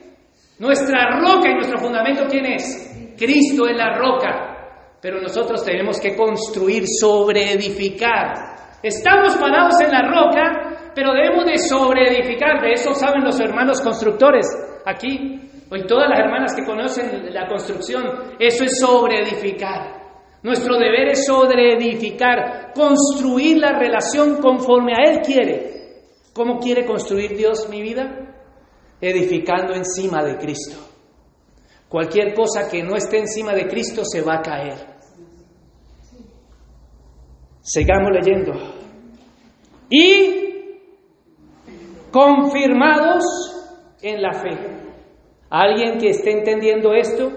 [0.59, 3.15] Nuestra roca y nuestro fundamento, ¿quién es?
[3.17, 4.99] Cristo es la roca.
[5.01, 8.35] Pero nosotros tenemos que construir sobre edificar.
[8.83, 12.59] Estamos parados en la roca, pero debemos de sobre edificar.
[12.63, 14.47] De eso saben los hermanos constructores
[14.87, 15.43] aquí.
[15.71, 18.03] Hoy todas las hermanas que conocen la construcción,
[18.39, 19.95] eso es sobre edificar.
[20.43, 26.07] Nuestro deber es sobre edificar, construir la relación conforme a Él quiere.
[26.33, 28.35] ¿Cómo quiere construir Dios mi vida?
[28.99, 30.79] Edificando encima de Cristo.
[31.91, 34.79] Cualquier cosa que no esté encima de Cristo se va a caer.
[37.61, 38.53] Sigamos leyendo.
[39.91, 40.46] Y
[42.17, 43.23] confirmados
[44.01, 44.57] en la fe.
[45.51, 47.31] ¿Alguien que esté entendiendo esto?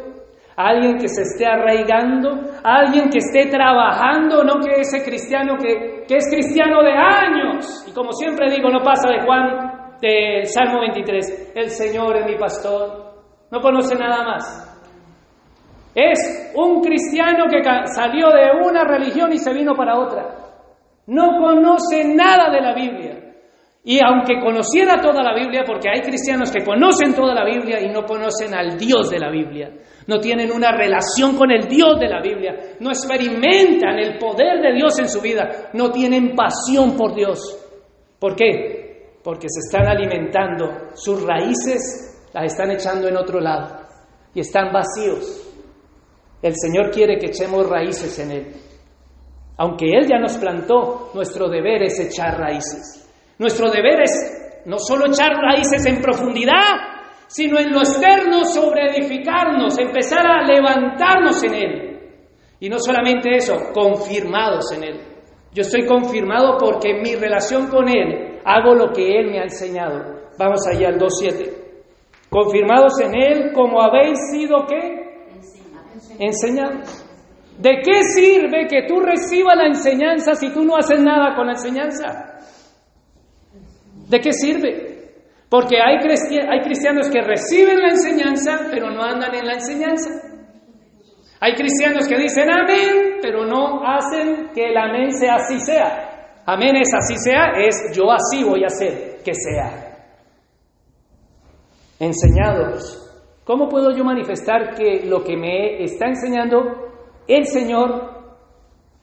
[0.56, 2.32] alguien que se esté arraigando,
[2.66, 7.86] alguien que esté trabajando, no que ese cristiano que, que es cristiano de años.
[7.88, 12.36] Y como siempre digo, no pasa de Juan del Salmo 23, el Señor es mi
[12.38, 14.44] pastor, no conoce nada más.
[15.96, 20.28] Es un cristiano que salió de una religión y se vino para otra.
[21.08, 23.29] No conoce nada de la Biblia.
[23.90, 27.90] Y aunque conociera toda la Biblia, porque hay cristianos que conocen toda la Biblia y
[27.92, 29.74] no conocen al Dios de la Biblia,
[30.06, 34.76] no tienen una relación con el Dios de la Biblia, no experimentan el poder de
[34.76, 37.40] Dios en su vida, no tienen pasión por Dios.
[38.20, 39.16] ¿Por qué?
[39.24, 43.88] Porque se están alimentando, sus raíces las están echando en otro lado
[44.36, 45.52] y están vacíos.
[46.44, 48.54] El Señor quiere que echemos raíces en Él.
[49.58, 53.09] Aunque Él ya nos plantó, nuestro deber es echar raíces.
[53.40, 56.76] Nuestro deber es no solo echar raíces en profundidad,
[57.28, 62.00] sino en lo externo sobre edificarnos, empezar a levantarnos en Él.
[62.60, 65.00] Y no solamente eso, confirmados en Él.
[65.54, 69.44] Yo estoy confirmado porque en mi relación con Él hago lo que Él me ha
[69.44, 70.20] enseñado.
[70.38, 71.50] Vamos allá al 2.7.
[72.30, 75.10] Confirmados en Él como habéis sido qué?
[76.20, 77.06] Enseñados.
[77.58, 81.54] ¿De qué sirve que tú recibas la enseñanza si tú no haces nada con la
[81.54, 82.39] enseñanza?
[84.10, 84.90] ¿De qué sirve?
[85.50, 90.10] Porque hay, cristianos que reciben la enseñanza, pero no andan en la enseñanza.
[91.40, 96.42] Hay cristianos que dicen amén, pero no hacen que el amén sea así sea.
[96.46, 99.86] Amén es así sea, es yo así voy a hacer que sea.
[102.00, 103.06] Enseñados.
[103.44, 106.60] ¿Cómo puedo yo manifestar que lo que me está enseñando
[107.28, 108.36] el Señor,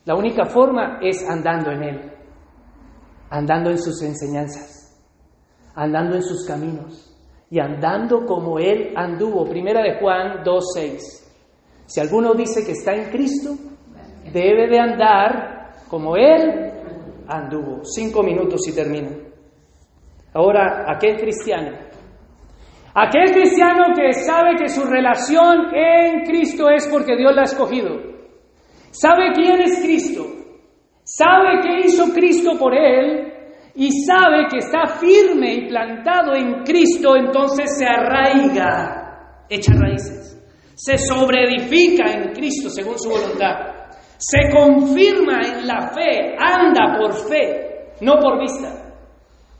[0.04, 2.12] la única forma es andando en Él,
[3.30, 4.75] andando en sus enseñanzas?
[5.76, 7.14] Andando en sus caminos
[7.48, 9.48] y andando como Él anduvo.
[9.48, 10.98] Primera de Juan 2.6.
[11.86, 13.54] Si alguno dice que está en Cristo,
[14.32, 16.72] debe de andar como Él
[17.28, 17.84] anduvo.
[17.84, 19.10] Cinco minutos y termino.
[20.32, 21.78] Ahora, aquel cristiano,
[22.92, 27.88] aquel cristiano que sabe que su relación en Cristo es porque Dios la ha escogido,
[28.90, 30.26] sabe quién es Cristo,
[31.04, 33.32] sabe qué hizo Cristo por él,
[33.76, 40.42] y sabe que está firme y plantado en Cristo, entonces se arraiga, echa raíces,
[40.74, 43.76] se sobreedifica en Cristo según su voluntad,
[44.16, 48.82] se confirma en la fe, anda por fe, no por vista.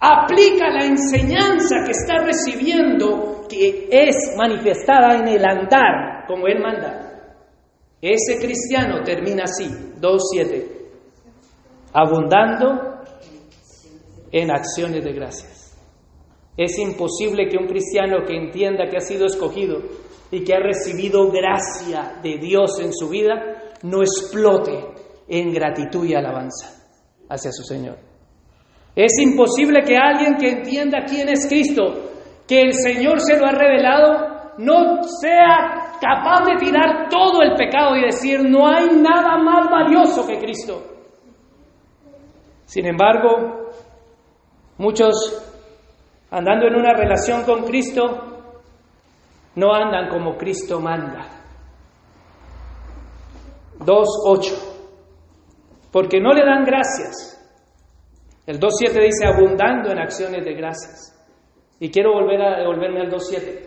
[0.01, 7.03] Aplica la enseñanza que está recibiendo, que es manifestada en el andar, como Él manda.
[8.01, 9.67] Ese cristiano termina así,
[10.01, 10.65] 2.7,
[11.93, 12.96] abundando
[14.33, 15.77] en acciones de gracias.
[16.57, 19.79] Es imposible que un cristiano que entienda que ha sido escogido
[20.31, 23.35] y que ha recibido gracia de Dios en su vida,
[23.83, 24.73] no explote
[25.29, 26.83] en gratitud y alabanza
[27.29, 27.99] hacia su Señor.
[28.95, 31.83] Es imposible que alguien que entienda quién es Cristo,
[32.49, 37.95] que el Señor se lo ha revelado, no sea capaz de tirar todo el pecado
[37.97, 40.83] y decir, no hay nada más valioso que Cristo.
[42.65, 43.66] Sin embargo,
[44.79, 45.15] Muchos,
[46.31, 48.05] andando en una relación con Cristo,
[49.55, 51.27] no andan como Cristo manda.
[53.79, 54.75] 2.8.
[55.91, 57.33] Porque no le dan gracias.
[58.47, 61.13] El 2.7 dice abundando en acciones de gracias.
[61.81, 63.67] Y quiero volver a devolverme al 2.7.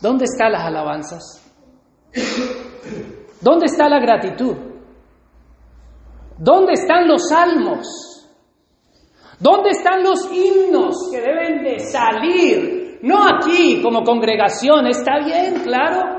[0.00, 1.42] ¿Dónde están las alabanzas?
[3.40, 4.56] ¿Dónde está la gratitud?
[6.38, 8.15] ¿Dónde están los salmos?
[9.38, 12.98] ¿Dónde están los himnos que deben de salir?
[13.02, 16.16] No aquí como congregación, está bien, claro.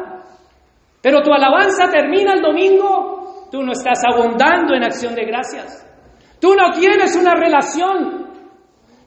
[1.01, 5.83] Pero tu alabanza termina el domingo, tú no estás abundando en acción de gracias.
[6.39, 8.27] Tú no tienes una relación,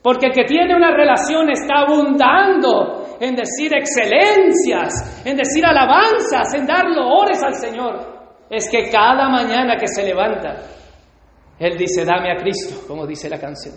[0.03, 6.67] porque el que tiene una relación está abundando en decir excelencias, en decir alabanzas, en
[6.67, 8.21] dar loores al Señor.
[8.49, 10.57] Es que cada mañana que se levanta,
[11.59, 13.75] Él dice, dame a Cristo, como dice la canción.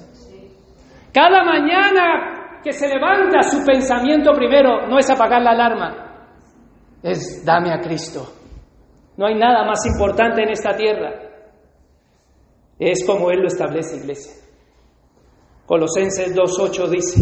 [1.13, 6.27] Cada mañana que se levanta su pensamiento primero no es apagar la alarma,
[7.03, 8.33] es dame a Cristo.
[9.15, 11.11] No hay nada más importante en esta tierra.
[12.79, 14.33] Es como Él lo establece, iglesia.
[15.67, 17.21] Colosenses 2.8 dice,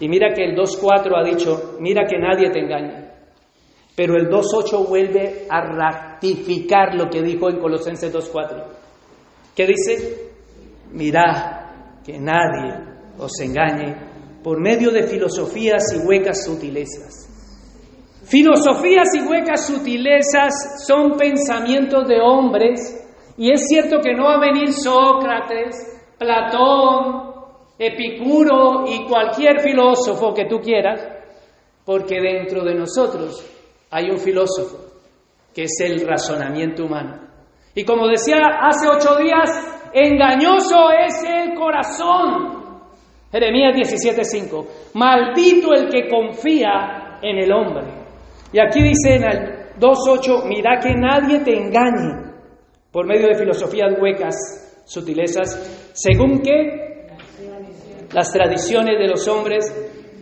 [0.00, 3.08] y mira que el 2.4 ha dicho, mira que nadie te engañe.
[3.96, 8.64] Pero el 2.8 vuelve a ratificar lo que dijo en Colosenses 2.4.
[9.56, 10.32] ¿Qué dice?
[10.92, 11.63] Mira
[12.04, 12.74] que nadie
[13.18, 13.96] os engañe
[14.42, 17.30] por medio de filosofías y huecas sutilezas.
[18.24, 23.00] Filosofías y huecas sutilezas son pensamientos de hombres
[23.36, 25.76] y es cierto que no va a venir Sócrates,
[26.18, 27.34] Platón,
[27.78, 31.00] Epicuro y cualquier filósofo que tú quieras,
[31.84, 33.44] porque dentro de nosotros
[33.90, 34.78] hay un filósofo
[35.52, 37.28] que es el razonamiento humano.
[37.74, 42.64] Y como decía hace ocho días engañoso es el corazón.
[43.30, 47.84] Jeremías 17:5, maldito el que confía en el hombre.
[48.52, 52.32] Y aquí dice en el 2.8, mira que nadie te engañe
[52.92, 57.08] por medio de filosofías huecas, sutilezas, según que
[58.12, 59.64] las tradiciones de los hombres,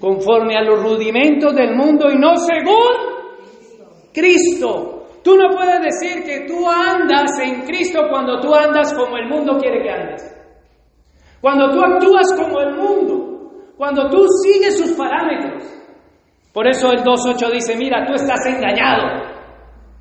[0.01, 3.13] conforme a los rudimentos del mundo y no según
[4.13, 5.02] Cristo.
[5.23, 9.57] Tú no puedes decir que tú andas en Cristo cuando tú andas como el mundo
[9.59, 10.37] quiere que andes.
[11.41, 15.65] Cuando tú actúas como el mundo, cuando tú sigues sus parámetros.
[16.53, 19.33] Por eso el 2.8 dice, mira, tú estás engañado.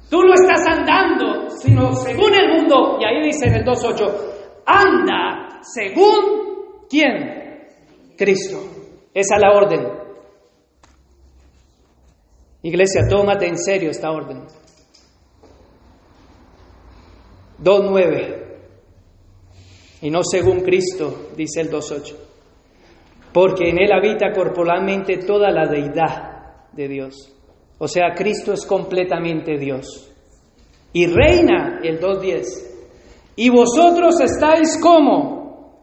[0.10, 2.98] Tú no estás andando, sino según el mundo.
[3.00, 4.32] Y ahí dice en el 2.8,
[4.66, 7.42] anda según quién?
[8.18, 8.58] Cristo.
[9.14, 9.88] Esa es la orden.
[12.64, 14.46] Iglesia, tómate en serio esta orden.
[17.64, 18.42] 2.9.
[20.02, 22.16] Y no según Cristo, dice el 2.8.
[23.34, 27.34] Porque en Él habita corporalmente toda la deidad de Dios.
[27.78, 30.12] O sea, Cristo es completamente Dios.
[30.94, 32.44] Y reina el 2.10.
[33.36, 35.78] Y vosotros estáis como.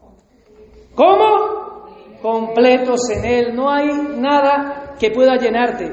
[0.93, 2.17] ¿Cómo?
[2.21, 3.55] Completos en Él.
[3.55, 3.87] No hay
[4.17, 5.89] nada que pueda llenarte.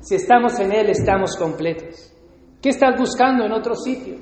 [0.00, 2.12] Si estamos en Él, estamos completos.
[2.60, 4.16] ¿Qué estás buscando en otro sitio?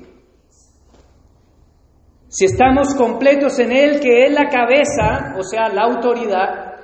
[2.29, 6.75] Si estamos completos en Él, que es la cabeza, o sea, la autoridad,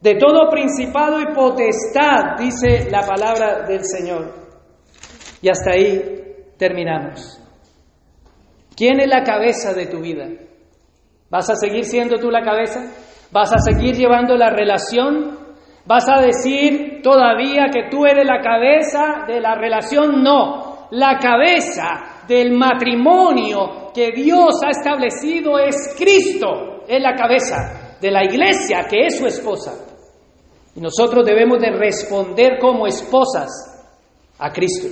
[0.00, 4.32] de todo principado y potestad, dice la palabra del Señor.
[5.42, 6.02] Y hasta ahí
[6.56, 7.40] terminamos.
[8.74, 10.28] ¿Quién es la cabeza de tu vida?
[11.28, 12.86] ¿Vas a seguir siendo tú la cabeza?
[13.30, 15.38] ¿Vas a seguir llevando la relación?
[15.84, 20.22] ¿Vas a decir todavía que tú eres la cabeza de la relación?
[20.22, 28.10] No, la cabeza del matrimonio que Dios ha establecido es Cristo, es la cabeza de
[28.10, 29.72] la iglesia que es su esposa.
[30.76, 33.50] Y nosotros debemos de responder como esposas
[34.38, 34.88] a Cristo,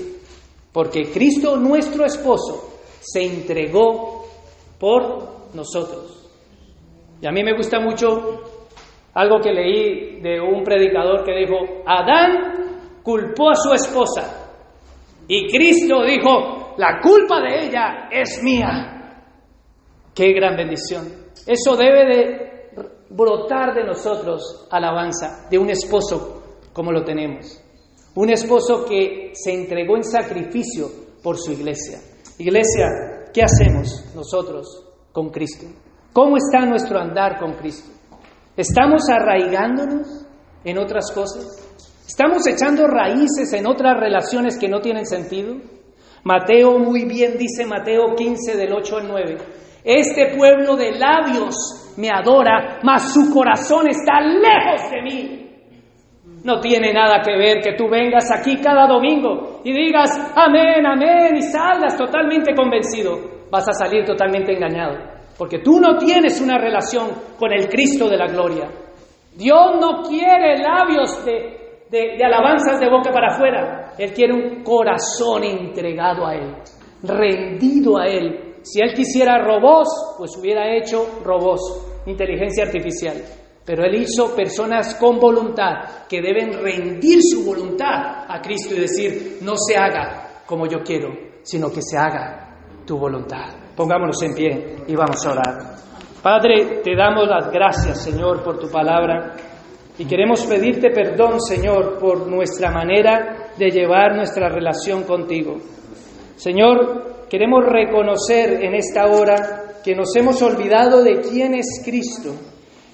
[0.73, 4.27] porque Cristo, nuestro esposo, se entregó
[4.79, 6.31] por nosotros.
[7.21, 8.41] Y a mí me gusta mucho
[9.15, 11.57] algo que leí de un predicador que dijo,
[11.87, 14.43] Adán culpó a su esposa
[15.29, 19.29] y Cristo dijo, la culpa de ella es mía.
[20.15, 21.07] Qué gran bendición.
[21.47, 22.53] Eso debe de
[23.11, 26.43] brotar de nosotros alabanza de un esposo
[26.73, 27.61] como lo tenemos.
[28.15, 30.89] Un esposo que se entregó en sacrificio
[31.23, 31.99] por su iglesia.
[32.39, 32.87] Iglesia,
[33.33, 35.67] ¿qué hacemos nosotros con Cristo?
[36.13, 37.91] ¿Cómo está nuestro andar con Cristo?
[38.57, 40.27] ¿Estamos arraigándonos
[40.65, 41.47] en otras cosas?
[42.07, 45.57] ¿Estamos echando raíces en otras relaciones que no tienen sentido?
[46.25, 49.37] Mateo muy bien dice Mateo 15 del 8 al 9.
[49.85, 51.57] Este pueblo de labios
[51.97, 55.39] me adora, mas su corazón está lejos de mí.
[56.45, 61.37] No tiene nada que ver que tú vengas aquí cada domingo y digas amén, amén
[61.37, 63.19] y salgas totalmente convencido.
[63.51, 64.99] Vas a salir totalmente engañado,
[65.37, 68.69] porque tú no tienes una relación con el Cristo de la gloria.
[69.37, 73.82] Dios no quiere labios de, de alabanzas de boca para afuera.
[73.99, 76.55] Él quiere un corazón entregado a Él,
[77.03, 83.17] rendido a Él, si él quisiera robots, pues hubiera hecho robots, inteligencia artificial.
[83.65, 89.39] Pero él hizo personas con voluntad que deben rendir su voluntad a Cristo y decir,
[89.43, 91.09] no se haga como yo quiero,
[91.43, 92.57] sino que se haga
[92.87, 93.75] tu voluntad.
[93.77, 95.77] Pongámonos en pie y vamos a orar.
[96.23, 99.35] Padre, te damos las gracias, Señor, por tu palabra
[99.99, 105.59] y queremos pedirte perdón, Señor, por nuestra manera de llevar nuestra relación contigo.
[106.37, 112.35] Señor, Queremos reconocer en esta hora que nos hemos olvidado de quién es Cristo.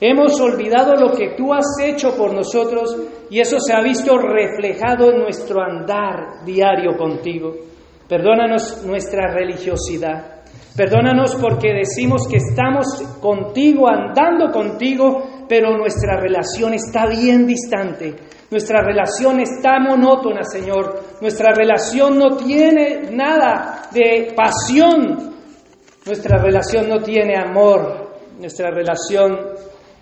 [0.00, 2.96] Hemos olvidado lo que tú has hecho por nosotros
[3.30, 7.52] y eso se ha visto reflejado en nuestro andar diario contigo.
[8.08, 10.44] Perdónanos nuestra religiosidad.
[10.76, 12.86] Perdónanos porque decimos que estamos
[13.20, 18.14] contigo, andando contigo, pero nuestra relación está bien distante.
[18.50, 21.18] Nuestra relación está monótona, Señor.
[21.20, 25.34] Nuestra relación no tiene nada de pasión.
[26.06, 28.08] Nuestra relación no tiene amor.
[28.38, 29.36] Nuestra relación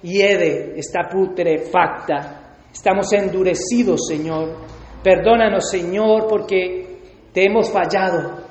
[0.02, 2.59] hiede, está putrefacta.
[2.73, 4.56] Estamos endurecidos, Señor.
[5.02, 7.01] Perdónanos, Señor, porque
[7.32, 8.44] te hemos fallado.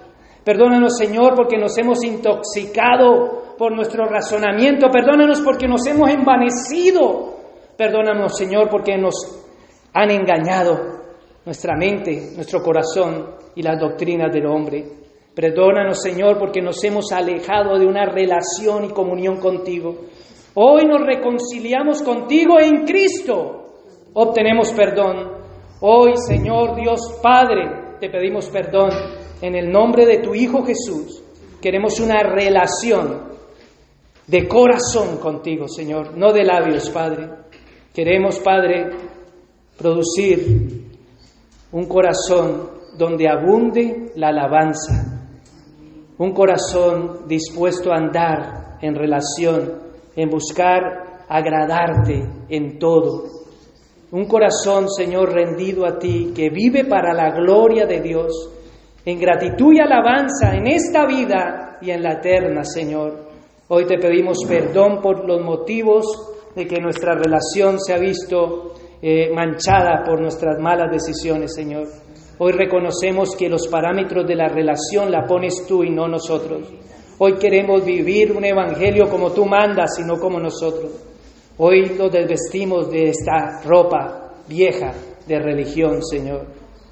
[0.44, 4.90] Perdónanos, Señor, porque nos hemos intoxicado por nuestro razonamiento.
[4.90, 7.36] Perdónanos porque nos hemos envanecido.
[7.77, 9.15] Perdónanos, Señor, porque nos
[9.94, 10.95] han engañado
[11.45, 14.86] nuestra mente, nuestro corazón y las doctrinas del hombre.
[15.34, 19.95] Perdónanos, Señor, porque nos hemos alejado de una relación y comunión contigo.
[20.56, 23.73] Hoy nos reconciliamos contigo en Cristo.
[24.14, 25.44] Obtenemos perdón.
[25.82, 28.90] Hoy, Señor Dios Padre, te pedimos perdón
[29.41, 31.22] en el nombre de tu Hijo Jesús.
[31.61, 33.35] Queremos una relación
[34.27, 37.30] de corazón contigo, Señor, no de labios, Padre.
[37.93, 38.89] Queremos, Padre,
[39.77, 40.85] producir
[41.72, 45.30] un corazón donde abunde la alabanza,
[46.18, 49.81] un corazón dispuesto a andar en relación,
[50.15, 53.26] en buscar agradarte en todo.
[54.11, 58.49] Un corazón, Señor, rendido a ti, que vive para la gloria de Dios,
[59.03, 63.24] en gratitud y alabanza en esta vida y en la eterna, Señor.
[63.68, 66.06] Hoy te pedimos perdón por los motivos
[66.56, 71.88] de que nuestra relación se ha visto eh, manchada por nuestras malas decisiones, Señor.
[72.38, 76.68] Hoy reconocemos que los parámetros de la relación la pones tú y no nosotros.
[77.18, 80.92] Hoy queremos vivir un evangelio como tú mandas y no como nosotros.
[81.58, 84.94] Hoy nos desvestimos de esta ropa vieja
[85.26, 86.46] de religión, Señor.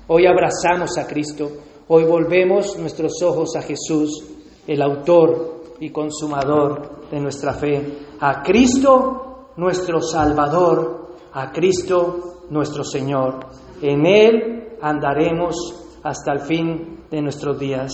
[0.07, 1.51] Hoy abrazamos a Cristo.
[1.87, 4.25] Hoy volvemos nuestros ojos a Jesús,
[4.65, 8.05] el autor y consumador de nuestra fe.
[8.21, 11.17] A Cristo, nuestro Salvador.
[11.33, 13.39] A Cristo, nuestro Señor.
[13.81, 15.55] En Él andaremos
[16.03, 17.91] hasta el fin de nuestros días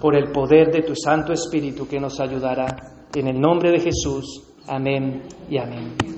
[0.00, 2.66] por el poder de tu Santo Espíritu que nos ayudará.
[3.14, 4.42] En el nombre de Jesús.
[4.68, 6.00] Amén y amén.